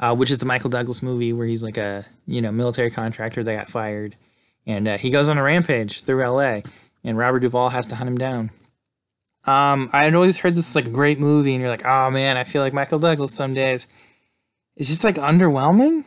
uh, 0.00 0.14
which 0.14 0.30
is 0.30 0.38
the 0.38 0.46
Michael 0.46 0.70
Douglas 0.70 1.02
movie 1.02 1.32
where 1.32 1.46
he's 1.46 1.62
like 1.62 1.76
a 1.76 2.04
you 2.26 2.40
know 2.40 2.52
military 2.52 2.90
contractor 2.90 3.42
that 3.42 3.56
got 3.56 3.68
fired, 3.68 4.16
and 4.66 4.88
uh, 4.88 4.98
he 4.98 5.10
goes 5.10 5.28
on 5.28 5.38
a 5.38 5.42
rampage 5.42 6.02
through 6.02 6.22
L.A. 6.22 6.62
and 7.04 7.18
Robert 7.18 7.40
Duvall 7.40 7.70
has 7.70 7.86
to 7.88 7.96
hunt 7.96 8.08
him 8.08 8.18
down. 8.18 8.50
Um, 9.44 9.88
I 9.92 10.04
had 10.04 10.14
always 10.14 10.38
heard 10.38 10.54
this 10.54 10.68
is 10.68 10.76
like 10.76 10.86
a 10.86 10.90
great 10.90 11.18
movie, 11.18 11.54
and 11.54 11.60
you're 11.60 11.70
like, 11.70 11.86
oh 11.86 12.10
man, 12.10 12.36
I 12.36 12.44
feel 12.44 12.62
like 12.62 12.72
Michael 12.72 12.98
Douglas 12.98 13.34
some 13.34 13.54
days. 13.54 13.86
It's 14.76 14.88
just 14.88 15.04
like 15.04 15.16
underwhelming, 15.16 16.04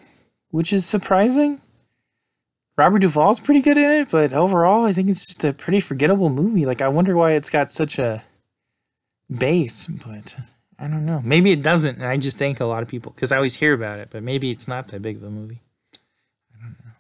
which 0.49 0.71
is 0.71 0.85
surprising. 0.85 1.61
Robert 2.77 2.99
Duvall's 2.99 3.39
pretty 3.39 3.61
good 3.61 3.77
in 3.77 3.91
it, 3.91 4.09
but 4.11 4.33
overall, 4.33 4.85
I 4.85 4.93
think 4.93 5.09
it's 5.09 5.25
just 5.25 5.43
a 5.43 5.53
pretty 5.53 5.81
forgettable 5.81 6.29
movie. 6.29 6.65
Like, 6.65 6.81
I 6.81 6.87
wonder 6.87 7.15
why 7.15 7.33
it's 7.33 7.49
got 7.49 7.71
such 7.71 7.99
a 7.99 8.23
base, 9.29 9.87
but 9.87 10.35
I 10.79 10.87
don't 10.87 11.05
know. 11.05 11.21
Maybe 11.23 11.51
it 11.51 11.61
doesn't, 11.61 11.97
and 11.97 12.07
I 12.07 12.17
just 12.17 12.37
think 12.37 12.59
a 12.59 12.65
lot 12.65 12.81
of 12.81 12.89
people 12.89 13.11
because 13.13 13.31
I 13.31 13.35
always 13.35 13.55
hear 13.55 13.73
about 13.73 13.99
it, 13.99 14.09
but 14.09 14.23
maybe 14.23 14.51
it's 14.51 14.67
not 14.67 14.87
that 14.87 15.01
big 15.01 15.17
of 15.17 15.23
a 15.23 15.29
movie. 15.29 15.61
I 16.55 16.63
don't 16.63 16.77
know. 16.83 16.91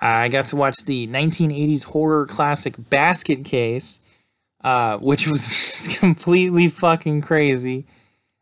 I 0.00 0.28
got 0.28 0.46
to 0.46 0.56
watch 0.56 0.76
the 0.84 1.06
1980s 1.06 1.86
horror 1.86 2.26
classic 2.26 2.74
Basket 2.88 3.44
Case, 3.44 4.00
uh, 4.64 4.98
which 4.98 5.28
was 5.28 5.96
completely 6.00 6.66
fucking 6.66 7.20
crazy. 7.20 7.86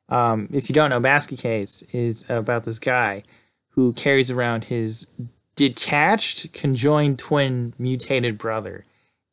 Um, 0.08 0.48
if 0.52 0.70
you 0.70 0.74
don't 0.74 0.90
know, 0.90 1.00
Basket 1.00 1.38
Case 1.38 1.82
is 1.92 2.24
about 2.30 2.64
this 2.64 2.78
guy 2.78 3.24
who 3.70 3.92
carries 3.92 4.30
around 4.30 4.64
his 4.64 5.06
detached, 5.54 6.54
conjoined 6.54 7.18
twin 7.18 7.74
mutated 7.78 8.38
brother. 8.38 8.86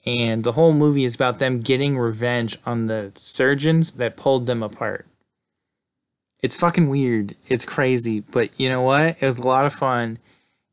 And 0.05 0.43
the 0.43 0.53
whole 0.53 0.73
movie 0.73 1.03
is 1.05 1.15
about 1.15 1.39
them 1.39 1.61
getting 1.61 1.97
revenge 1.97 2.57
on 2.65 2.87
the 2.87 3.11
surgeons 3.15 3.93
that 3.93 4.17
pulled 4.17 4.47
them 4.47 4.63
apart 4.63 5.05
it's 6.41 6.55
fucking 6.55 6.89
weird. 6.89 7.35
It's 7.47 7.65
crazy, 7.65 8.21
but 8.21 8.57
you 8.59 8.69
know 8.69 8.81
what? 8.81 9.17
It 9.19 9.25
was 9.25 9.39
a 9.39 9.47
lot 9.47 9.65
of 9.65 9.73
fun, 9.73 10.19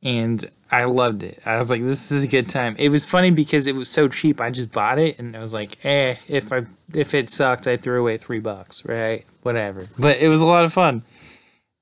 and 0.02 0.48
I 0.70 0.84
loved 0.84 1.22
it. 1.22 1.40
I 1.46 1.58
was 1.58 1.70
like, 1.70 1.82
this 1.82 2.10
is 2.10 2.24
a 2.24 2.28
good 2.28 2.48
time. 2.48 2.74
It 2.78 2.88
was 2.88 3.08
funny 3.08 3.30
because 3.30 3.66
it 3.66 3.74
was 3.74 3.88
so 3.88 4.08
cheap. 4.08 4.40
I 4.40 4.50
just 4.50 4.72
bought 4.72 4.98
it, 4.98 5.18
and 5.18 5.36
I 5.36 5.40
was 5.40 5.54
like, 5.54 5.84
eh, 5.84 6.16
if 6.28 6.52
I 6.52 6.66
if 6.92 7.14
it 7.14 7.30
sucked, 7.30 7.66
I 7.66 7.76
threw 7.76 8.00
away 8.00 8.16
three 8.16 8.40
bucks, 8.40 8.84
right? 8.84 9.24
Whatever. 9.42 9.88
But 9.98 10.18
it 10.18 10.28
was 10.28 10.40
a 10.40 10.44
lot 10.44 10.64
of 10.64 10.72
fun. 10.72 11.02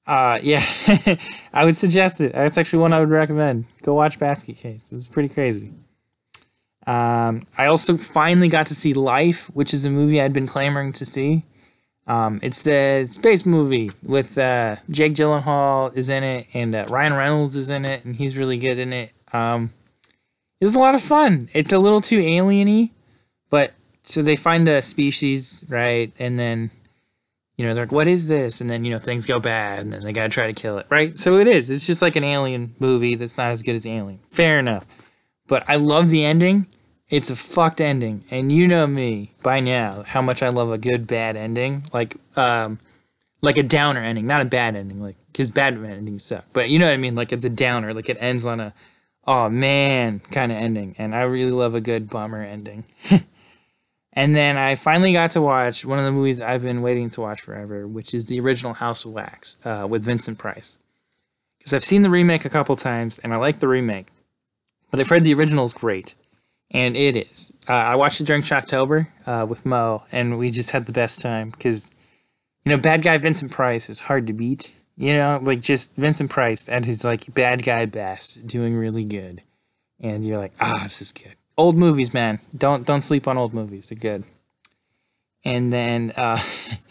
Uh, 0.06 0.38
yeah, 0.42 0.62
I 1.52 1.64
would 1.64 1.76
suggest 1.76 2.20
it. 2.20 2.32
That's 2.32 2.58
actually 2.58 2.80
one 2.80 2.92
I 2.92 3.00
would 3.00 3.08
recommend. 3.08 3.64
Go 3.82 3.94
watch 3.94 4.18
Basket 4.18 4.56
Case. 4.56 4.92
It 4.92 4.96
was 4.96 5.08
pretty 5.08 5.30
crazy. 5.30 5.72
Um, 6.86 7.46
I 7.56 7.66
also 7.66 7.96
finally 7.96 8.48
got 8.48 8.66
to 8.66 8.74
see 8.74 8.92
Life, 8.92 9.46
which 9.54 9.72
is 9.72 9.86
a 9.86 9.90
movie 9.90 10.20
I'd 10.20 10.34
been 10.34 10.46
clamoring 10.46 10.92
to 10.94 11.06
see. 11.06 11.44
Um, 12.06 12.38
it's 12.42 12.66
a 12.66 13.06
space 13.06 13.46
movie 13.46 13.90
with 14.02 14.36
uh, 14.36 14.76
Jake 14.90 15.14
Gyllenhaal 15.14 15.96
is 15.96 16.10
in 16.10 16.22
it 16.22 16.46
and 16.52 16.74
uh, 16.74 16.86
Ryan 16.88 17.14
Reynolds 17.14 17.56
is 17.56 17.70
in 17.70 17.84
it 17.84 18.04
and 18.04 18.16
he's 18.16 18.36
really 18.36 18.58
good 18.58 18.78
in 18.78 18.92
it. 18.92 19.12
Um, 19.32 19.72
it's 20.60 20.74
a 20.74 20.78
lot 20.78 20.94
of 20.94 21.02
fun. 21.02 21.48
It's 21.52 21.72
a 21.72 21.78
little 21.78 22.00
too 22.00 22.20
alieny, 22.20 22.90
but 23.50 23.72
so 24.02 24.22
they 24.22 24.36
find 24.36 24.68
a 24.68 24.82
species 24.82 25.64
right, 25.68 26.12
and 26.18 26.38
then 26.38 26.70
you 27.56 27.66
know 27.66 27.74
they're 27.74 27.84
like, 27.84 27.92
"What 27.92 28.08
is 28.08 28.28
this?" 28.28 28.60
And 28.60 28.70
then 28.70 28.84
you 28.84 28.90
know 28.90 28.98
things 28.98 29.26
go 29.26 29.40
bad, 29.40 29.80
and 29.80 29.92
then 29.92 30.02
they 30.02 30.12
gotta 30.12 30.28
try 30.28 30.46
to 30.46 30.52
kill 30.52 30.78
it, 30.78 30.86
right? 30.90 31.18
So 31.18 31.34
it 31.36 31.46
is. 31.48 31.70
It's 31.70 31.86
just 31.86 32.02
like 32.02 32.16
an 32.16 32.24
alien 32.24 32.74
movie 32.78 33.14
that's 33.14 33.36
not 33.36 33.50
as 33.50 33.62
good 33.62 33.74
as 33.74 33.86
Alien. 33.86 34.20
Fair 34.28 34.58
enough, 34.58 34.86
but 35.48 35.64
I 35.68 35.76
love 35.76 36.10
the 36.10 36.24
ending 36.24 36.66
it's 37.08 37.30
a 37.30 37.36
fucked 37.36 37.80
ending, 37.80 38.24
and 38.30 38.50
you 38.50 38.66
know 38.66 38.86
me 38.86 39.32
by 39.42 39.60
now 39.60 40.02
how 40.02 40.22
much 40.22 40.42
I 40.42 40.48
love 40.48 40.70
a 40.70 40.78
good 40.78 41.06
bad 41.06 41.36
ending, 41.36 41.84
like 41.92 42.16
um, 42.36 42.78
like 43.42 43.58
a 43.58 43.62
downer 43.62 44.00
ending, 44.00 44.26
not 44.26 44.40
a 44.40 44.46
bad 44.46 44.74
ending, 44.74 45.02
like 45.02 45.16
because 45.30 45.50
bad 45.50 45.74
endings 45.74 46.24
suck. 46.24 46.46
But 46.52 46.70
you 46.70 46.78
know 46.78 46.86
what 46.86 46.94
I 46.94 46.98
mean? 46.98 47.14
Like 47.14 47.32
it's 47.32 47.44
a 47.44 47.50
downer, 47.50 47.92
like 47.92 48.08
it 48.08 48.16
ends 48.20 48.46
on 48.46 48.60
a 48.60 48.74
oh 49.26 49.50
man 49.50 50.20
kind 50.20 50.50
of 50.50 50.58
ending, 50.58 50.94
and 50.98 51.14
I 51.14 51.22
really 51.22 51.50
love 51.50 51.74
a 51.74 51.80
good 51.80 52.08
bummer 52.08 52.42
ending. 52.42 52.84
and 54.14 54.34
then 54.34 54.56
I 54.56 54.74
finally 54.74 55.12
got 55.12 55.32
to 55.32 55.42
watch 55.42 55.84
one 55.84 55.98
of 55.98 56.06
the 56.06 56.12
movies 56.12 56.40
I've 56.40 56.62
been 56.62 56.80
waiting 56.80 57.10
to 57.10 57.20
watch 57.20 57.42
forever, 57.42 57.86
which 57.86 58.14
is 58.14 58.26
the 58.26 58.40
original 58.40 58.72
House 58.72 59.04
of 59.04 59.12
Wax 59.12 59.58
uh, 59.64 59.86
with 59.88 60.04
Vincent 60.04 60.38
Price. 60.38 60.78
Because 61.58 61.74
I've 61.74 61.84
seen 61.84 62.02
the 62.02 62.10
remake 62.10 62.44
a 62.44 62.50
couple 62.50 62.76
times, 62.76 63.18
and 63.18 63.32
I 63.32 63.36
like 63.36 63.58
the 63.58 63.68
remake, 63.68 64.08
but 64.90 65.00
I've 65.00 65.08
heard 65.08 65.24
the 65.24 65.34
original 65.34 65.64
is 65.64 65.72
great 65.72 66.14
and 66.74 66.96
it 66.96 67.16
is. 67.16 67.52
Uh, 67.68 67.72
I 67.72 67.94
watched 67.94 68.20
it 68.20 68.26
during 68.26 68.42
Shocktober 68.42 69.06
uh, 69.26 69.46
with 69.48 69.64
Mo, 69.64 70.02
and 70.12 70.36
we 70.36 70.50
just 70.50 70.72
had 70.72 70.86
the 70.86 70.92
best 70.92 71.20
time 71.20 71.50
because, 71.50 71.90
you 72.64 72.70
know, 72.70 72.76
bad 72.76 73.02
guy 73.02 73.16
Vincent 73.16 73.52
Price 73.52 73.88
is 73.88 74.00
hard 74.00 74.26
to 74.26 74.32
beat. 74.32 74.72
You 74.96 75.14
know, 75.14 75.40
like 75.42 75.60
just 75.60 75.96
Vincent 75.96 76.30
Price 76.30 76.68
at 76.68 76.84
his 76.84 77.04
like 77.04 77.32
bad 77.32 77.62
guy 77.62 77.86
best, 77.86 78.46
doing 78.46 78.76
really 78.76 79.04
good, 79.04 79.42
and 80.00 80.24
you're 80.26 80.38
like, 80.38 80.52
ah, 80.60 80.80
this 80.82 81.00
is 81.00 81.10
good. 81.12 81.34
old 81.56 81.76
movies, 81.76 82.12
man. 82.12 82.40
Don't 82.56 82.86
don't 82.86 83.02
sleep 83.02 83.26
on 83.26 83.38
old 83.38 83.54
movies. 83.54 83.88
They're 83.88 83.98
good. 83.98 84.24
And 85.44 85.72
then 85.72 86.12
uh, 86.16 86.38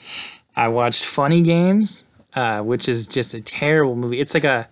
I 0.56 0.68
watched 0.68 1.06
Funny 1.06 1.42
Games, 1.42 2.06
uh, 2.36 2.62
which 2.62 2.88
is 2.88 3.08
just 3.08 3.34
a 3.34 3.42
terrible 3.42 3.96
movie. 3.96 4.20
It's 4.20 4.34
like 4.34 4.44
a, 4.44 4.68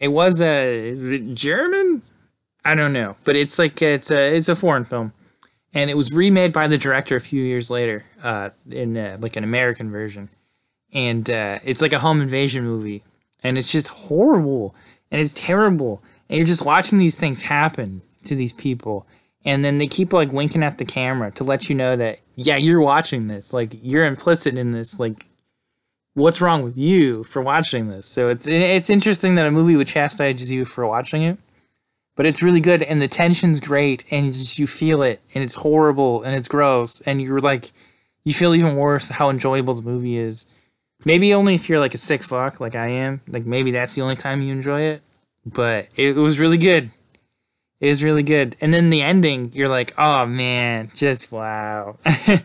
it 0.00 0.08
was 0.08 0.40
a 0.42 0.94
German, 1.34 2.02
I 2.64 2.74
don't 2.74 2.92
know, 2.92 3.16
but 3.24 3.36
it's 3.36 3.58
like 3.58 3.82
it's 3.82 4.10
a 4.10 4.36
it's 4.36 4.48
a 4.48 4.54
foreign 4.54 4.84
film, 4.84 5.12
and 5.74 5.90
it 5.90 5.96
was 5.96 6.12
remade 6.12 6.52
by 6.52 6.68
the 6.68 6.78
director 6.78 7.16
a 7.16 7.20
few 7.20 7.42
years 7.42 7.70
later, 7.70 8.04
uh, 8.22 8.50
in 8.70 8.96
uh, 8.96 9.16
like 9.20 9.36
an 9.36 9.44
American 9.44 9.90
version, 9.90 10.28
and 10.92 11.28
uh, 11.28 11.58
it's 11.64 11.82
like 11.82 11.92
a 11.92 11.98
home 11.98 12.20
invasion 12.20 12.64
movie, 12.64 13.02
and 13.42 13.58
it's 13.58 13.70
just 13.70 13.88
horrible. 13.88 14.74
And 15.10 15.20
it's 15.20 15.32
terrible, 15.34 16.02
and 16.30 16.38
you're 16.38 16.46
just 16.46 16.64
watching 16.64 16.96
these 16.96 17.16
things 17.16 17.42
happen 17.42 18.00
to 18.24 18.34
these 18.34 18.54
people. 18.54 19.06
And 19.44 19.62
then 19.64 19.76
they 19.76 19.86
keep 19.86 20.12
like 20.12 20.32
winking 20.32 20.62
at 20.62 20.78
the 20.78 20.86
camera 20.86 21.30
to 21.32 21.44
let 21.44 21.68
you 21.68 21.74
know 21.74 21.96
that 21.96 22.20
yeah 22.34 22.56
you're 22.56 22.80
watching 22.80 23.28
this. 23.28 23.52
Like 23.52 23.76
you're 23.82 24.06
implicit 24.06 24.56
in 24.56 24.70
this. 24.70 24.98
Like 24.98 25.26
what's 26.14 26.40
wrong 26.40 26.62
with 26.62 26.78
you 26.78 27.24
for 27.24 27.42
watching 27.42 27.88
this? 27.88 28.06
So 28.06 28.30
it's 28.30 28.46
it's 28.46 28.88
interesting 28.88 29.34
that 29.34 29.46
a 29.46 29.50
movie 29.50 29.76
would 29.76 29.88
chastise 29.88 30.50
you 30.50 30.64
for 30.64 30.86
watching 30.86 31.22
it 31.22 31.38
but 32.16 32.26
it's 32.26 32.42
really 32.42 32.60
good 32.60 32.82
and 32.82 33.00
the 33.00 33.08
tension's 33.08 33.60
great 33.60 34.04
and 34.10 34.32
just 34.32 34.58
you 34.58 34.66
feel 34.66 35.02
it 35.02 35.20
and 35.34 35.42
it's 35.42 35.54
horrible 35.54 36.22
and 36.22 36.34
it's 36.34 36.48
gross 36.48 37.00
and 37.02 37.20
you're 37.20 37.40
like 37.40 37.72
you 38.24 38.32
feel 38.32 38.54
even 38.54 38.76
worse 38.76 39.08
how 39.08 39.30
enjoyable 39.30 39.74
the 39.74 39.82
movie 39.82 40.16
is 40.16 40.46
maybe 41.04 41.34
only 41.34 41.54
if 41.54 41.68
you're 41.68 41.80
like 41.80 41.94
a 41.94 41.98
sick 41.98 42.22
fuck 42.22 42.60
like 42.60 42.74
i 42.74 42.88
am 42.88 43.20
like 43.28 43.44
maybe 43.44 43.70
that's 43.70 43.94
the 43.94 44.02
only 44.02 44.16
time 44.16 44.42
you 44.42 44.52
enjoy 44.52 44.80
it 44.82 45.02
but 45.44 45.88
it 45.96 46.16
was 46.16 46.38
really 46.38 46.58
good 46.58 46.90
it 47.82 47.88
was 47.88 48.04
really 48.04 48.22
good. 48.22 48.54
And 48.60 48.72
then 48.72 48.90
the 48.90 49.02
ending, 49.02 49.50
you're 49.54 49.68
like, 49.68 49.92
oh 49.98 50.24
man, 50.24 50.92
just 50.94 51.32
wow. 51.32 51.98
so 52.24 52.38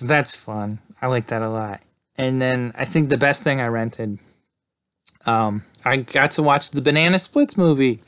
that's 0.00 0.36
fun. 0.36 0.78
I 1.02 1.08
like 1.08 1.26
that 1.26 1.42
a 1.42 1.50
lot. 1.50 1.80
And 2.14 2.40
then 2.40 2.72
I 2.76 2.84
think 2.84 3.08
the 3.08 3.16
best 3.16 3.42
thing 3.42 3.60
I 3.60 3.66
rented, 3.66 4.20
um, 5.26 5.64
I 5.84 5.96
got 5.96 6.30
to 6.32 6.42
watch 6.44 6.70
the 6.70 6.80
Banana 6.80 7.18
Splits 7.18 7.56
movie, 7.56 7.98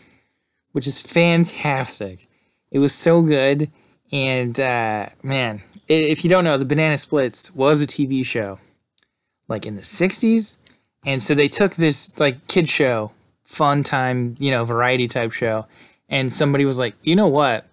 which 0.77 0.87
is 0.87 1.01
fantastic. 1.01 2.29
It 2.71 2.81
was 2.81 2.93
so 2.93 3.23
good. 3.23 3.71
And 4.13 4.61
uh, 4.61 5.07
man, 5.23 5.63
if 5.89 6.23
you 6.23 6.29
don't 6.29 6.45
know, 6.45 6.59
the 6.59 6.67
Banana 6.67 6.99
Splits 6.99 7.55
was 7.55 7.81
a 7.81 7.87
TV 7.87 8.23
show 8.27 8.59
like 9.49 9.65
in 9.65 9.77
the 9.77 9.81
60s. 9.81 10.59
And 11.07 11.23
so 11.23 11.35
they 11.35 11.49
took 11.49 11.77
this 11.77 12.21
like 12.21 12.47
kid 12.47 12.69
show, 12.69 13.13
fun 13.43 13.85
time, 13.85 14.35
you 14.39 14.51
know, 14.51 14.67
variety 14.67 15.09
type 15.09 15.33
show, 15.33 15.65
and 16.11 16.31
somebody 16.31 16.67
was 16.67 16.79
like, 16.79 16.95
you 17.03 17.17
know 17.17 17.27
what? 17.27 17.65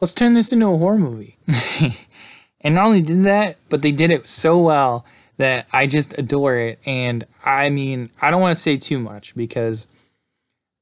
Let's 0.00 0.14
turn 0.14 0.34
this 0.34 0.52
into 0.52 0.66
a 0.66 0.76
horror 0.76 0.98
movie. 0.98 1.38
and 2.60 2.74
not 2.74 2.86
only 2.86 3.02
did 3.02 3.22
that, 3.22 3.56
but 3.68 3.82
they 3.82 3.92
did 3.92 4.10
it 4.10 4.26
so 4.26 4.58
well 4.58 5.06
that 5.36 5.68
I 5.72 5.86
just 5.86 6.18
adore 6.18 6.56
it. 6.56 6.80
And 6.84 7.24
I 7.44 7.68
mean, 7.68 8.10
I 8.20 8.32
don't 8.32 8.40
want 8.40 8.56
to 8.56 8.60
say 8.60 8.78
too 8.78 8.98
much 8.98 9.36
because 9.36 9.86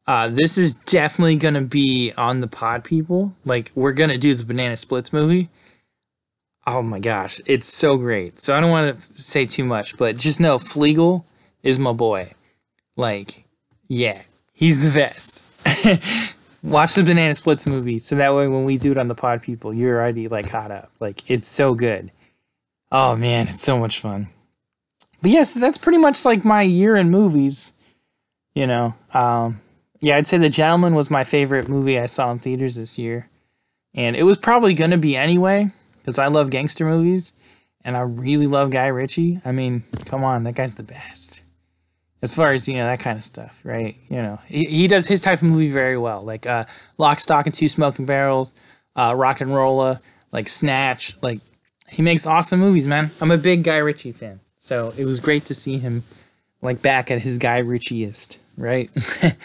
uh, 0.06 0.28
this 0.28 0.58
is 0.58 0.74
definitely 0.74 1.36
going 1.36 1.54
to 1.54 1.60
be 1.60 2.12
on 2.16 2.40
the 2.40 2.48
pod, 2.48 2.84
people. 2.84 3.34
Like, 3.44 3.70
we're 3.74 3.92
going 3.92 4.10
to 4.10 4.18
do 4.18 4.34
the 4.34 4.44
Banana 4.44 4.76
Splits 4.76 5.12
movie. 5.12 5.48
Oh 6.66 6.82
my 6.82 7.00
gosh, 7.00 7.40
it's 7.46 7.66
so 7.66 7.96
great. 7.96 8.40
So 8.40 8.56
I 8.56 8.60
don't 8.60 8.70
want 8.70 9.00
to 9.00 9.20
say 9.20 9.46
too 9.46 9.64
much, 9.64 9.96
but 9.96 10.16
just 10.16 10.38
know 10.38 10.58
Fleegle 10.58 11.24
is 11.62 11.78
my 11.78 11.92
boy. 11.92 12.34
Like, 12.96 13.44
yeah, 13.88 14.22
he's 14.52 14.82
the 14.82 14.96
best. 14.96 15.42
Watch 16.62 16.94
the 16.94 17.02
Banana 17.02 17.34
Splits 17.34 17.66
movie 17.66 17.98
so 17.98 18.14
that 18.14 18.34
way 18.34 18.46
when 18.46 18.64
we 18.64 18.78
do 18.78 18.92
it 18.92 18.98
on 18.98 19.08
the 19.08 19.14
pod, 19.16 19.42
people, 19.42 19.74
you're 19.74 19.98
already 19.98 20.28
like 20.28 20.48
caught 20.48 20.70
up. 20.70 20.92
Like 21.00 21.28
it's 21.28 21.48
so 21.48 21.74
good. 21.74 22.12
Oh 22.92 23.16
man, 23.16 23.48
it's 23.48 23.62
so 23.62 23.78
much 23.78 23.98
fun. 23.98 24.28
But 25.20 25.30
yes, 25.32 25.54
that's 25.54 25.78
pretty 25.78 25.98
much 25.98 26.24
like 26.24 26.44
my 26.44 26.62
year 26.62 26.94
in 26.94 27.10
movies. 27.10 27.72
You 28.54 28.66
know, 28.66 28.94
um, 29.14 29.61
yeah, 30.02 30.16
I'd 30.16 30.26
say 30.26 30.36
The 30.36 30.50
Gentlemen 30.50 30.94
was 30.94 31.10
my 31.10 31.22
favorite 31.22 31.68
movie 31.68 31.98
I 31.98 32.06
saw 32.06 32.30
in 32.32 32.40
theaters 32.40 32.74
this 32.74 32.98
year, 32.98 33.28
and 33.94 34.16
it 34.16 34.24
was 34.24 34.36
probably 34.36 34.74
gonna 34.74 34.98
be 34.98 35.16
anyway 35.16 35.70
because 35.98 36.18
I 36.18 36.26
love 36.26 36.50
gangster 36.50 36.84
movies 36.84 37.32
and 37.84 37.96
I 37.96 38.00
really 38.00 38.46
love 38.46 38.70
Guy 38.70 38.86
Ritchie. 38.88 39.40
I 39.44 39.52
mean, 39.52 39.84
come 40.04 40.24
on, 40.24 40.44
that 40.44 40.54
guy's 40.54 40.74
the 40.74 40.82
best. 40.82 41.42
As 42.20 42.34
far 42.34 42.52
as 42.52 42.68
you 42.68 42.74
know 42.74 42.84
that 42.84 43.00
kind 43.00 43.18
of 43.18 43.24
stuff 43.24 43.60
right? 43.64 43.96
You 44.08 44.22
know 44.22 44.38
he, 44.46 44.64
he 44.64 44.88
does 44.88 45.06
his 45.08 45.20
type 45.20 45.42
of 45.42 45.48
movie 45.48 45.70
very 45.70 45.98
well 45.98 46.22
like 46.22 46.46
uh 46.46 46.66
lock 46.96 47.18
stock 47.18 47.46
and 47.46 47.54
two 47.54 47.66
smoking 47.66 48.06
barrels 48.06 48.54
uh 48.94 49.10
RocknRolla 49.12 50.00
like 50.30 50.48
snatch 50.48 51.16
like 51.20 51.40
he 51.88 52.00
makes 52.00 52.24
awesome 52.24 52.60
movies 52.60 52.86
man. 52.86 53.10
I'm 53.20 53.32
a 53.32 53.38
big 53.38 53.64
guy 53.64 53.78
ritchie 53.78 54.12
fan 54.12 54.38
so 54.56 54.94
it 54.96 55.04
was 55.04 55.18
great 55.18 55.46
to 55.46 55.54
see 55.54 55.78
him 55.78 56.04
like 56.60 56.80
back 56.80 57.10
at 57.10 57.22
his 57.22 57.38
guy 57.38 57.58
ritchieist 57.58 58.40
right 58.56 58.88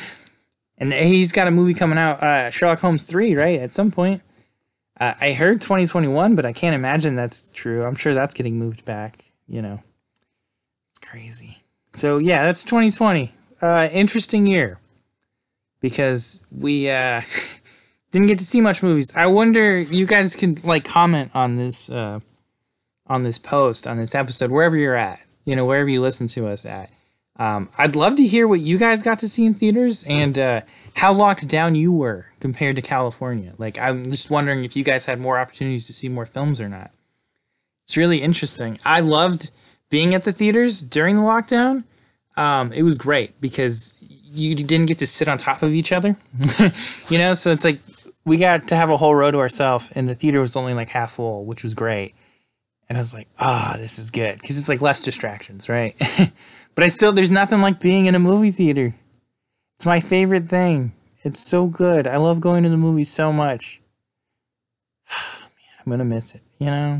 and 0.77 0.93
he's 0.93 1.31
got 1.31 1.47
a 1.47 1.51
movie 1.51 1.73
coming 1.73 1.97
out 1.97 2.21
uh 2.23 2.49
sherlock 2.49 2.79
holmes 2.79 3.03
3 3.03 3.35
right 3.35 3.59
at 3.59 3.71
some 3.71 3.91
point 3.91 4.21
uh, 4.99 5.13
i 5.21 5.33
heard 5.33 5.61
2021 5.61 6.35
but 6.35 6.45
i 6.45 6.53
can't 6.53 6.75
imagine 6.75 7.15
that's 7.15 7.49
true 7.49 7.85
i'm 7.85 7.95
sure 7.95 8.13
that's 8.13 8.33
getting 8.33 8.57
moved 8.57 8.85
back 8.85 9.31
you 9.47 9.61
know 9.61 9.81
it's 10.89 10.99
crazy 10.99 11.57
so 11.97 12.19
yeah, 12.19 12.43
that's 12.43 12.63
2020. 12.63 13.31
Uh, 13.59 13.89
interesting 13.91 14.45
year 14.45 14.79
because 15.79 16.43
we 16.51 16.91
uh, 16.91 17.21
didn't 18.11 18.27
get 18.27 18.37
to 18.37 18.45
see 18.45 18.61
much 18.61 18.83
movies. 18.83 19.11
I 19.15 19.25
wonder 19.25 19.79
you 19.79 20.05
guys 20.05 20.35
can 20.35 20.57
like 20.63 20.85
comment 20.85 21.31
on 21.33 21.55
this 21.55 21.89
uh, 21.89 22.19
on 23.07 23.23
this 23.23 23.39
post 23.39 23.87
on 23.87 23.97
this 23.97 24.13
episode 24.13 24.51
wherever 24.51 24.77
you're 24.77 24.95
at. 24.95 25.19
You 25.43 25.55
know 25.55 25.65
wherever 25.65 25.89
you 25.89 25.99
listen 25.99 26.27
to 26.27 26.47
us 26.47 26.65
at. 26.67 26.91
Um, 27.39 27.69
I'd 27.77 27.95
love 27.95 28.15
to 28.15 28.25
hear 28.25 28.47
what 28.47 28.61
you 28.61 28.77
guys 28.77 29.03
got 29.03 29.19
to 29.19 29.27
see 29.27 29.45
in 29.45 29.53
theaters 29.53 30.03
and 30.05 30.37
uh, 30.37 30.61
how 30.95 31.13
locked 31.13 31.47
down 31.47 31.75
you 31.75 31.91
were 31.91 32.25
compared 32.39 32.75
to 32.77 32.81
California. 32.81 33.53
Like, 33.57 33.77
I'm 33.77 34.09
just 34.09 34.31
wondering 34.31 34.63
if 34.63 34.75
you 34.75 34.83
guys 34.83 35.05
had 35.05 35.19
more 35.19 35.37
opportunities 35.37 35.85
to 35.87 35.93
see 35.93 36.09
more 36.09 36.25
films 36.25 36.59
or 36.59 36.67
not. 36.67 36.91
It's 37.83 37.95
really 37.95 38.21
interesting. 38.21 38.79
I 38.85 39.01
loved 39.01 39.51
being 39.89 40.13
at 40.13 40.23
the 40.23 40.31
theaters 40.31 40.81
during 40.81 41.15
the 41.15 41.21
lockdown, 41.21 41.83
um, 42.35 42.71
it 42.71 42.83
was 42.83 42.97
great 42.97 43.39
because 43.41 43.93
you 43.99 44.55
didn't 44.55 44.87
get 44.87 44.99
to 44.99 45.07
sit 45.07 45.27
on 45.27 45.37
top 45.37 45.63
of 45.63 45.73
each 45.73 45.91
other. 45.91 46.17
you 47.09 47.17
know, 47.17 47.33
so 47.33 47.51
it's 47.51 47.63
like 47.63 47.79
we 48.25 48.37
got 48.37 48.67
to 48.67 48.75
have 48.75 48.89
a 48.89 48.97
whole 48.97 49.15
row 49.15 49.31
to 49.31 49.39
ourselves, 49.39 49.89
and 49.93 50.07
the 50.07 50.15
theater 50.15 50.41
was 50.41 50.55
only 50.55 50.73
like 50.73 50.89
half 50.89 51.13
full, 51.13 51.45
which 51.45 51.63
was 51.63 51.73
great. 51.73 52.13
And 52.89 52.97
I 52.97 53.01
was 53.01 53.13
like, 53.13 53.27
ah, 53.39 53.73
oh, 53.73 53.77
this 53.77 53.99
is 53.99 54.11
good 54.11 54.39
because 54.39 54.57
it's 54.57 54.69
like 54.69 54.81
less 54.81 55.01
distractions, 55.01 55.67
right? 55.67 55.95
but 56.77 56.83
I 56.83 56.89
still, 56.89 57.11
there's 57.11 57.31
nothing 57.31 57.59
like 57.59 57.79
being 57.79 58.05
in 58.05 58.13
a 58.13 58.19
movie 58.19 58.51
theater. 58.51 58.93
It's 59.75 59.85
my 59.87 59.99
favorite 59.99 60.47
thing. 60.47 60.93
It's 61.23 61.39
so 61.39 61.65
good. 61.65 62.05
I 62.05 62.17
love 62.17 62.39
going 62.39 62.61
to 62.61 62.69
the 62.69 62.77
movies 62.77 63.11
so 63.11 63.33
much. 63.33 63.81
Man, 65.11 65.73
I'm 65.79 65.91
gonna 65.91 66.05
miss 66.05 66.35
it. 66.35 66.43
You 66.59 66.67
know. 66.67 66.99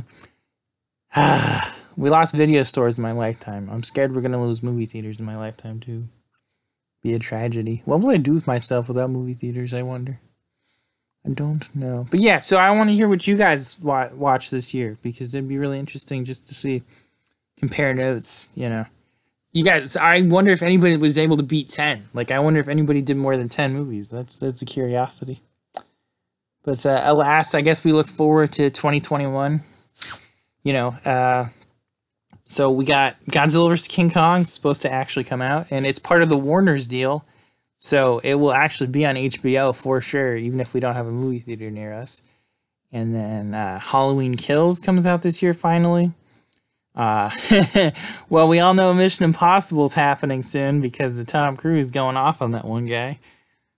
We 1.98 2.12
lost 2.12 2.36
video 2.36 2.62
stores 2.62 2.98
in 2.98 3.02
my 3.02 3.12
lifetime. 3.12 3.70
I'm 3.72 3.82
scared 3.82 4.14
we're 4.14 4.22
gonna 4.22 4.42
lose 4.42 4.62
movie 4.62 4.86
theaters 4.86 5.20
in 5.20 5.26
my 5.26 5.36
lifetime 5.36 5.80
too. 5.80 6.08
Be 7.02 7.16
a 7.16 7.20
tragedy. 7.20 7.82
What 7.86 8.02
will 8.02 8.12
I 8.12 8.18
do 8.18 8.36
with 8.36 8.46
myself 8.46 8.88
without 8.88 9.10
movie 9.10 9.34
theaters? 9.34 9.74
I 9.74 9.82
wonder. 9.82 10.20
I 11.26 11.30
don't 11.30 11.76
know. 11.76 12.08
But 12.12 12.20
yeah, 12.20 12.38
so 12.38 12.58
I 12.58 12.70
want 12.72 12.92
to 12.92 12.96
hear 12.96 13.10
what 13.10 13.26
you 13.26 13.36
guys 13.36 13.80
wa- 13.80 14.10
watch 14.14 14.52
this 14.52 14.76
year 14.76 15.00
because 15.02 15.34
it'd 15.34 15.50
be 15.50 15.58
really 15.58 15.80
interesting 15.80 16.24
just 16.24 16.48
to 16.50 16.54
see 16.54 16.84
compare 17.58 17.96
notes. 17.96 18.50
You 18.54 18.70
know, 18.70 18.86
you 19.58 19.64
guys. 19.64 19.98
I 19.98 20.22
wonder 20.22 20.52
if 20.52 20.62
anybody 20.62 20.98
was 20.98 21.18
able 21.18 21.36
to 21.38 21.44
beat 21.44 21.68
ten. 21.70 22.08
Like, 22.14 22.30
I 22.30 22.38
wonder 22.38 22.60
if 22.60 22.68
anybody 22.68 23.02
did 23.02 23.18
more 23.18 23.36
than 23.36 23.50
ten 23.50 23.74
movies. 23.74 24.10
That's 24.12 24.38
that's 24.38 24.62
a 24.62 24.66
curiosity. 24.66 25.42
But 26.64 26.86
uh, 26.86 27.02
alas, 27.04 27.56
I 27.56 27.62
guess 27.62 27.84
we 27.84 27.92
look 27.92 28.08
forward 28.08 28.52
to 28.54 28.70
2021. 28.70 29.62
You 30.64 30.74
know, 30.74 30.90
uh, 31.04 31.48
so 32.44 32.70
we 32.70 32.86
got 32.86 33.16
Godzilla 33.32 33.70
vs. 33.70 33.88
King 33.88 34.12
Kong 34.12 34.44
supposed 34.44 34.84
to 34.84 34.94
actually 34.94 35.24
come 35.24 35.42
out, 35.42 35.66
and 35.72 35.88
it's 35.88 35.98
part 35.98 36.22
of 36.22 36.30
the 36.30 36.38
Warner's 36.38 36.88
deal. 36.88 37.26
So 37.80 38.20
it 38.20 38.36
will 38.36 38.54
actually 38.54 38.88
be 38.88 39.08
on 39.08 39.16
HBO 39.16 39.76
for 39.76 40.02
sure, 40.02 40.36
even 40.36 40.60
if 40.60 40.76
we 40.76 40.80
don't 40.80 40.96
have 40.96 41.08
a 41.08 41.12
movie 41.12 41.40
theater 41.40 41.72
near 41.72 41.94
us. 41.94 42.22
And 42.92 43.14
then 43.16 43.56
uh, 43.56 43.80
Halloween 43.80 44.36
Kills 44.36 44.82
comes 44.82 45.08
out 45.08 45.24
this 45.24 45.42
year 45.42 45.54
finally. 45.54 46.12
Uh, 46.98 47.30
well, 48.30 48.48
we 48.48 48.60
all 48.60 48.74
know 48.74 48.94
Mission 48.94 49.24
Impossible 49.24 49.86
is 49.86 49.94
happening 49.94 50.44
soon 50.44 50.82
because 50.82 51.20
of 51.20 51.28
Tom 51.28 51.56
Cruise 51.56 51.92
going 51.92 52.18
off 52.18 52.42
on 52.42 52.52
that 52.52 52.66
one 52.66 52.88
guy. 52.88 53.20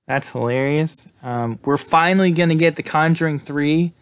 That's 0.07 0.31
hilarious. 0.31 1.05
Um, 1.21 1.59
we're 1.65 1.77
finally 1.77 2.31
going 2.31 2.49
to 2.49 2.55
get 2.55 2.77
The 2.77 2.83
Conjuring 2.83 3.39
3 3.39 3.93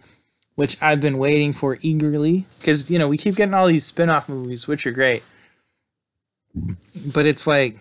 which 0.58 0.82
I've 0.82 0.99
been 0.99 1.19
waiting 1.19 1.53
for 1.53 1.77
eagerly 1.82 2.47
because 2.58 2.89
you 2.89 2.97
know 2.97 3.08
we 3.08 3.15
keep 3.15 3.36
getting 3.36 3.53
all 3.53 3.67
these 3.67 3.86
spin-off 3.86 4.27
movies 4.27 4.67
which 4.67 4.88
are 4.88 4.91
great 4.91 5.23
but 7.13 7.27
it's 7.27 7.45
like 7.45 7.77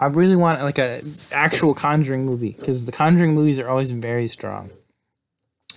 I 0.00 0.06
really 0.06 0.34
want 0.34 0.60
like 0.62 0.78
a 0.78 1.00
actual 1.32 1.72
Conjuring 1.72 2.26
movie 2.26 2.56
because 2.58 2.86
the 2.86 2.92
Conjuring 2.92 3.34
movies 3.34 3.60
are 3.60 3.68
always 3.68 3.92
very 3.92 4.26
strong 4.26 4.70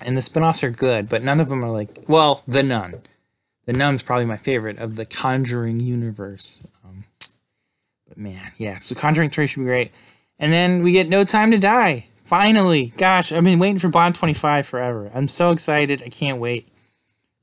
and 0.04 0.17
the 0.17 0.21
spin-offs 0.21 0.63
are 0.63 0.69
good, 0.69 1.10
but 1.10 1.23
none 1.23 1.39
of 1.39 1.50
them 1.50 1.63
are 1.63 1.71
like 1.71 1.89
well, 2.08 2.43
The 2.47 2.63
Nun. 2.63 3.02
The 3.67 3.73
Nun's 3.73 4.01
probably 4.01 4.25
my 4.25 4.38
favorite 4.38 4.80
of 4.80 4.95
the 4.95 5.06
Conjuring 5.06 5.82
universe. 5.82 6.65
Um, 6.86 7.03
but 8.08 8.17
man, 8.17 8.53
yeah, 8.58 8.77
so 8.77 8.95
Conjuring 8.95 9.30
3 9.30 9.45
should 9.45 9.60
be 9.60 9.65
great. 9.65 9.91
And 10.39 10.53
then 10.53 10.84
we 10.84 10.93
get 10.93 11.10
No 11.10 11.23
Time 11.25 11.51
to 11.51 11.60
Die. 11.60 12.08
Finally. 12.23 12.93
Gosh, 12.97 13.32
I've 13.32 13.43
been 13.43 13.60
waiting 13.60 13.77
for 13.77 13.89
Bond 13.89 14.15
25 14.15 14.65
forever. 14.65 15.12
I'm 15.13 15.27
so 15.27 15.51
excited. 15.51 16.01
I 16.01 16.10
can't 16.10 16.39
wait. 16.39 16.67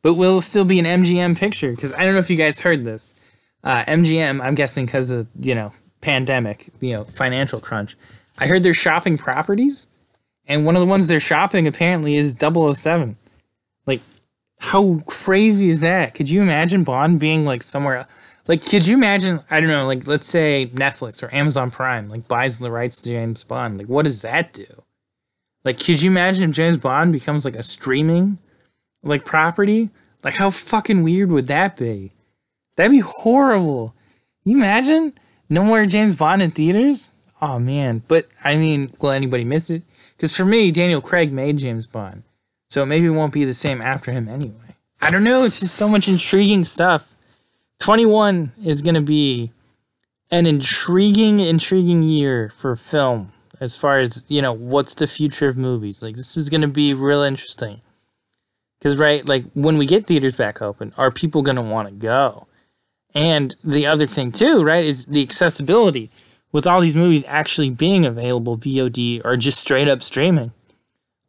But 0.00 0.14
will 0.14 0.40
still 0.40 0.64
be 0.64 0.78
an 0.78 0.86
MGM 0.86 1.36
picture 1.36 1.70
because 1.70 1.92
I 1.92 2.04
don't 2.04 2.14
know 2.14 2.20
if 2.20 2.30
you 2.30 2.36
guys 2.36 2.60
heard 2.60 2.84
this. 2.84 3.14
Uh, 3.62 3.84
MGM, 3.84 4.42
I'm 4.42 4.54
guessing 4.54 4.86
because 4.86 5.10
of, 5.10 5.28
you 5.38 5.54
know, 5.54 5.72
pandemic, 6.00 6.70
you 6.80 6.94
know, 6.94 7.04
financial 7.04 7.60
crunch. 7.60 7.96
I 8.38 8.46
heard 8.46 8.62
they're 8.62 8.74
shopping 8.74 9.16
properties 9.18 9.86
and 10.46 10.64
one 10.66 10.76
of 10.76 10.80
the 10.80 10.86
ones 10.86 11.06
they're 11.06 11.20
shopping 11.20 11.66
apparently 11.66 12.16
is 12.16 12.34
007. 12.38 13.16
Like, 13.86 14.00
how 14.64 15.00
crazy 15.06 15.68
is 15.68 15.80
that? 15.80 16.14
Could 16.14 16.30
you 16.30 16.40
imagine 16.40 16.84
Bond 16.84 17.20
being 17.20 17.44
like 17.44 17.62
somewhere? 17.62 18.06
Like, 18.46 18.64
could 18.64 18.86
you 18.86 18.94
imagine? 18.94 19.40
I 19.50 19.60
don't 19.60 19.68
know. 19.68 19.86
Like, 19.86 20.06
let's 20.06 20.26
say 20.26 20.70
Netflix 20.72 21.22
or 21.22 21.32
Amazon 21.34 21.70
Prime 21.70 22.08
like 22.08 22.26
buys 22.28 22.58
the 22.58 22.70
rights 22.70 23.02
to 23.02 23.10
James 23.10 23.44
Bond. 23.44 23.78
Like, 23.78 23.88
what 23.88 24.04
does 24.04 24.22
that 24.22 24.54
do? 24.54 24.66
Like, 25.64 25.78
could 25.78 26.00
you 26.00 26.10
imagine 26.10 26.48
if 26.48 26.56
James 26.56 26.78
Bond 26.78 27.12
becomes 27.12 27.44
like 27.44 27.56
a 27.56 27.62
streaming 27.62 28.38
like 29.02 29.26
property? 29.26 29.90
Like, 30.22 30.34
how 30.34 30.48
fucking 30.48 31.02
weird 31.02 31.30
would 31.30 31.46
that 31.48 31.76
be? 31.76 32.12
That'd 32.76 32.90
be 32.90 33.00
horrible. 33.00 33.94
You 34.44 34.56
imagine 34.56 35.12
no 35.50 35.62
more 35.62 35.84
James 35.84 36.16
Bond 36.16 36.40
in 36.40 36.50
theaters? 36.50 37.10
Oh 37.42 37.58
man! 37.58 38.02
But 38.08 38.28
I 38.42 38.56
mean, 38.56 38.92
will 39.00 39.10
anybody 39.10 39.44
miss 39.44 39.68
it? 39.68 39.82
Because 40.16 40.34
for 40.34 40.46
me, 40.46 40.70
Daniel 40.70 41.02
Craig 41.02 41.32
made 41.32 41.58
James 41.58 41.86
Bond. 41.86 42.22
So 42.68 42.84
maybe 42.84 43.06
it 43.06 43.10
won't 43.10 43.32
be 43.32 43.44
the 43.44 43.52
same 43.52 43.80
after 43.80 44.12
him 44.12 44.28
anyway. 44.28 44.76
I 45.00 45.10
don't 45.10 45.24
know. 45.24 45.44
It's 45.44 45.60
just 45.60 45.74
so 45.74 45.88
much 45.88 46.08
intriguing 46.08 46.64
stuff. 46.64 47.14
21 47.80 48.52
is 48.64 48.82
going 48.82 48.94
to 48.94 49.00
be 49.00 49.52
an 50.30 50.46
intriguing, 50.46 51.40
intriguing 51.40 52.02
year 52.02 52.52
for 52.56 52.74
film 52.76 53.32
as 53.60 53.76
far 53.76 54.00
as, 54.00 54.24
you 54.28 54.42
know, 54.42 54.52
what's 54.52 54.94
the 54.94 55.06
future 55.06 55.48
of 55.48 55.56
movies. 55.56 56.02
Like, 56.02 56.16
this 56.16 56.36
is 56.36 56.48
going 56.48 56.62
to 56.62 56.68
be 56.68 56.94
real 56.94 57.22
interesting. 57.22 57.80
Because, 58.78 58.96
right, 58.96 59.26
like, 59.28 59.44
when 59.54 59.78
we 59.78 59.86
get 59.86 60.06
theaters 60.06 60.36
back 60.36 60.60
open, 60.60 60.92
are 60.96 61.10
people 61.10 61.42
going 61.42 61.56
to 61.56 61.62
want 61.62 61.88
to 61.88 61.94
go? 61.94 62.46
And 63.14 63.54
the 63.62 63.86
other 63.86 64.06
thing, 64.06 64.32
too, 64.32 64.62
right, 64.64 64.84
is 64.84 65.06
the 65.06 65.22
accessibility 65.22 66.10
with 66.52 66.66
all 66.66 66.80
these 66.80 66.96
movies 66.96 67.24
actually 67.26 67.70
being 67.70 68.04
available 68.04 68.56
VOD 68.56 69.22
or 69.24 69.36
just 69.36 69.60
straight 69.60 69.88
up 69.88 70.02
streaming, 70.02 70.52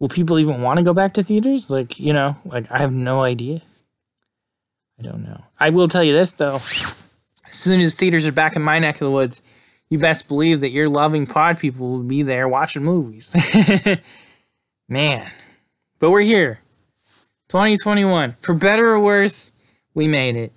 will 0.06 0.10
people 0.10 0.38
even 0.38 0.62
want 0.62 0.78
to 0.78 0.84
go 0.84 0.94
back 0.94 1.14
to 1.14 1.24
theaters? 1.24 1.72
Like, 1.72 2.00
you 2.00 2.14
know, 2.14 2.38
like 2.46 2.72
I 2.72 2.78
have 2.78 2.94
no 2.94 3.24
idea. 3.24 3.64
I 5.00 5.02
don't 5.02 5.24
know. 5.24 5.44
I 5.60 5.72
will 5.72 5.88
tell 5.88 6.04
you 6.04 6.14
this 6.14 6.34
though. 6.34 6.58
As 6.58 7.56
soon 7.56 7.82
as 7.82 7.96
theaters 7.96 8.28
are 8.28 8.32
back 8.32 8.56
in 8.56 8.62
my 8.62 8.78
neck 8.78 8.98
of 8.98 9.00
the 9.00 9.10
woods, 9.10 9.42
you 9.90 9.98
best 9.98 10.28
believe 10.28 10.62
that 10.62 10.70
your 10.70 10.90
loving 10.90 11.26
pod 11.26 11.58
people 11.58 11.90
will 11.90 12.04
be 12.04 12.22
there 12.22 12.48
watching 12.48 12.84
movies. 12.84 13.36
Man. 14.88 15.26
But 15.98 16.12
we're 16.12 16.22
here. 16.22 16.60
2021. 17.48 18.34
For 18.34 18.54
better 18.54 18.88
or 18.90 19.00
worse, 19.00 19.54
we 19.96 20.08
made 20.08 20.36
it. 20.36 20.54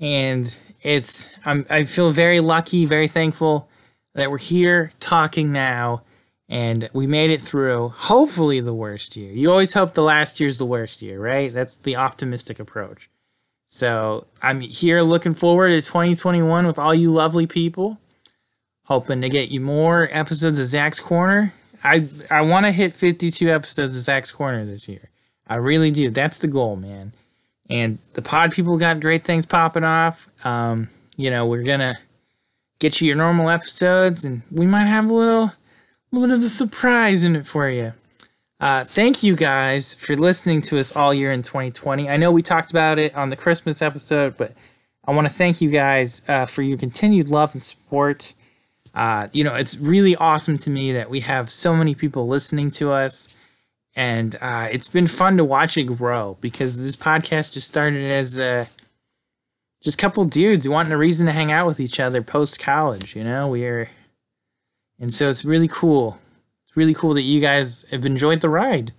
And 0.00 0.58
it's 0.82 1.38
I'm 1.46 1.64
I 1.70 1.84
feel 1.84 2.10
very 2.10 2.40
lucky, 2.40 2.84
very 2.84 3.06
thankful 3.06 3.68
that 4.14 4.28
we're 4.28 4.38
here 4.38 4.90
talking 4.98 5.52
now 5.52 6.02
and 6.48 6.88
we 6.92 7.06
made 7.06 7.30
it 7.30 7.42
through 7.42 7.90
hopefully 7.90 8.60
the 8.60 8.74
worst 8.74 9.16
year. 9.16 9.32
You 9.32 9.50
always 9.50 9.74
hope 9.74 9.94
the 9.94 10.02
last 10.02 10.40
year's 10.40 10.58
the 10.58 10.66
worst 10.66 11.02
year, 11.02 11.20
right? 11.20 11.52
That's 11.52 11.76
the 11.76 11.96
optimistic 11.96 12.58
approach. 12.58 13.10
So 13.66 14.26
I'm 14.42 14.60
here 14.60 15.02
looking 15.02 15.34
forward 15.34 15.68
to 15.68 15.82
2021 15.82 16.66
with 16.66 16.78
all 16.78 16.94
you 16.94 17.12
lovely 17.12 17.46
people. 17.46 17.98
Hoping 18.84 19.20
to 19.20 19.28
get 19.28 19.50
you 19.50 19.60
more 19.60 20.08
episodes 20.10 20.58
of 20.58 20.64
Zack's 20.64 21.00
Corner. 21.00 21.52
I 21.84 22.08
I 22.30 22.40
want 22.40 22.64
to 22.64 22.72
hit 22.72 22.94
52 22.94 23.50
episodes 23.50 23.94
of 23.94 24.02
Zack's 24.02 24.30
Corner 24.30 24.64
this 24.64 24.88
year. 24.88 25.10
I 25.46 25.56
really 25.56 25.90
do. 25.90 26.08
That's 26.10 26.38
the 26.38 26.48
goal, 26.48 26.76
man. 26.76 27.12
And 27.68 27.98
the 28.14 28.22
pod 28.22 28.52
people 28.52 28.78
got 28.78 29.00
great 29.00 29.22
things 29.22 29.44
popping 29.44 29.84
off. 29.84 30.28
Um, 30.46 30.88
you 31.18 31.30
know, 31.30 31.44
we're 31.46 31.64
gonna 31.64 31.98
get 32.78 33.00
you 33.00 33.08
your 33.08 33.16
normal 33.16 33.50
episodes, 33.50 34.24
and 34.24 34.40
we 34.50 34.66
might 34.66 34.86
have 34.86 35.10
a 35.10 35.14
little, 35.14 35.52
little 36.16 36.28
bit 36.28 36.38
of 36.38 36.44
a 36.44 36.48
surprise 36.48 37.24
in 37.24 37.36
it 37.36 37.46
for 37.46 37.68
you. 37.68 37.92
Uh, 38.60 38.84
thank 38.84 39.22
you 39.22 39.36
guys 39.36 39.94
for 39.94 40.16
listening 40.16 40.60
to 40.60 40.78
us 40.78 40.96
all 40.96 41.14
year 41.14 41.30
in 41.30 41.42
2020. 41.42 42.08
I 42.08 42.16
know 42.16 42.32
we 42.32 42.42
talked 42.42 42.70
about 42.70 42.98
it 42.98 43.14
on 43.14 43.30
the 43.30 43.36
Christmas 43.36 43.82
episode, 43.82 44.36
but 44.36 44.52
I 45.04 45.12
want 45.12 45.26
to 45.28 45.32
thank 45.32 45.60
you 45.60 45.70
guys 45.70 46.22
uh, 46.26 46.44
for 46.44 46.62
your 46.62 46.76
continued 46.76 47.28
love 47.28 47.54
and 47.54 47.62
support. 47.62 48.34
Uh, 48.94 49.28
you 49.32 49.44
know, 49.44 49.54
it's 49.54 49.78
really 49.78 50.16
awesome 50.16 50.58
to 50.58 50.70
me 50.70 50.92
that 50.92 51.08
we 51.08 51.20
have 51.20 51.50
so 51.50 51.76
many 51.76 51.94
people 51.94 52.26
listening 52.26 52.70
to 52.72 52.90
us. 52.90 53.36
And 53.94 54.36
uh, 54.40 54.68
it's 54.70 54.88
been 54.88 55.06
fun 55.06 55.36
to 55.36 55.44
watch 55.44 55.76
it 55.76 55.84
grow 55.84 56.36
because 56.40 56.76
this 56.76 56.96
podcast 56.96 57.52
just 57.52 57.68
started 57.68 58.04
as 58.04 58.38
a 58.38 58.68
just 59.82 59.98
a 59.98 60.00
couple 60.00 60.24
dudes 60.24 60.68
wanting 60.68 60.92
a 60.92 60.98
reason 60.98 61.26
to 61.26 61.32
hang 61.32 61.52
out 61.52 61.66
with 61.66 61.78
each 61.78 62.00
other 62.00 62.22
post 62.22 62.58
college. 62.58 63.14
You 63.14 63.24
know, 63.24 63.48
we're 63.48 63.88
and 64.98 65.12
so 65.12 65.28
it's 65.28 65.44
really 65.44 65.68
cool. 65.68 66.18
It's 66.66 66.76
really 66.76 66.94
cool 66.94 67.14
that 67.14 67.22
you 67.22 67.40
guys 67.40 67.84
have 67.90 68.04
enjoyed 68.04 68.40
the 68.40 68.48
ride 68.48 68.92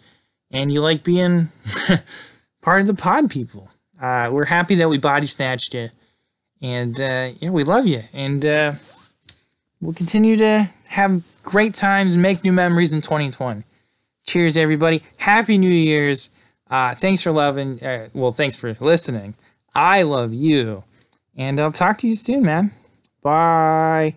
and 0.51 0.71
you 0.71 0.81
like 0.81 1.03
being 1.03 1.49
part 2.61 2.81
of 2.81 2.87
the 2.87 2.93
pod 2.93 3.29
people. 3.29 3.69
Uh, 4.01 4.29
we're 4.31 4.45
happy 4.45 4.75
that 4.75 4.89
we 4.89 4.97
body 4.97 5.27
snatched 5.27 5.73
you, 5.73 5.89
and 6.61 6.99
uh, 6.99 7.29
yeah, 7.39 7.49
we 7.49 7.63
love 7.63 7.85
you, 7.85 8.01
and 8.13 8.45
uh, 8.45 8.73
we'll 9.81 9.93
continue 9.93 10.37
to 10.37 10.69
have 10.87 11.23
great 11.43 11.73
times 11.73 12.13
and 12.13 12.23
make 12.23 12.43
new 12.43 12.53
memories 12.53 12.93
in 12.93 13.01
2020. 13.01 13.63
Cheers, 14.25 14.55
everybody! 14.55 15.03
Happy 15.17 15.57
New 15.57 15.69
Year's! 15.69 16.29
Uh, 16.69 16.93
thanks 16.95 17.21
for 17.21 17.31
loving. 17.31 17.83
Uh, 17.83 18.09
well, 18.13 18.31
thanks 18.31 18.55
for 18.55 18.75
listening. 18.79 19.35
I 19.75 20.03
love 20.03 20.33
you. 20.33 20.83
And 21.35 21.59
I'll 21.59 21.71
talk 21.71 21.97
to 21.99 22.07
you 22.07 22.15
soon, 22.15 22.43
man. 22.43 22.71
Bye. 23.21 24.15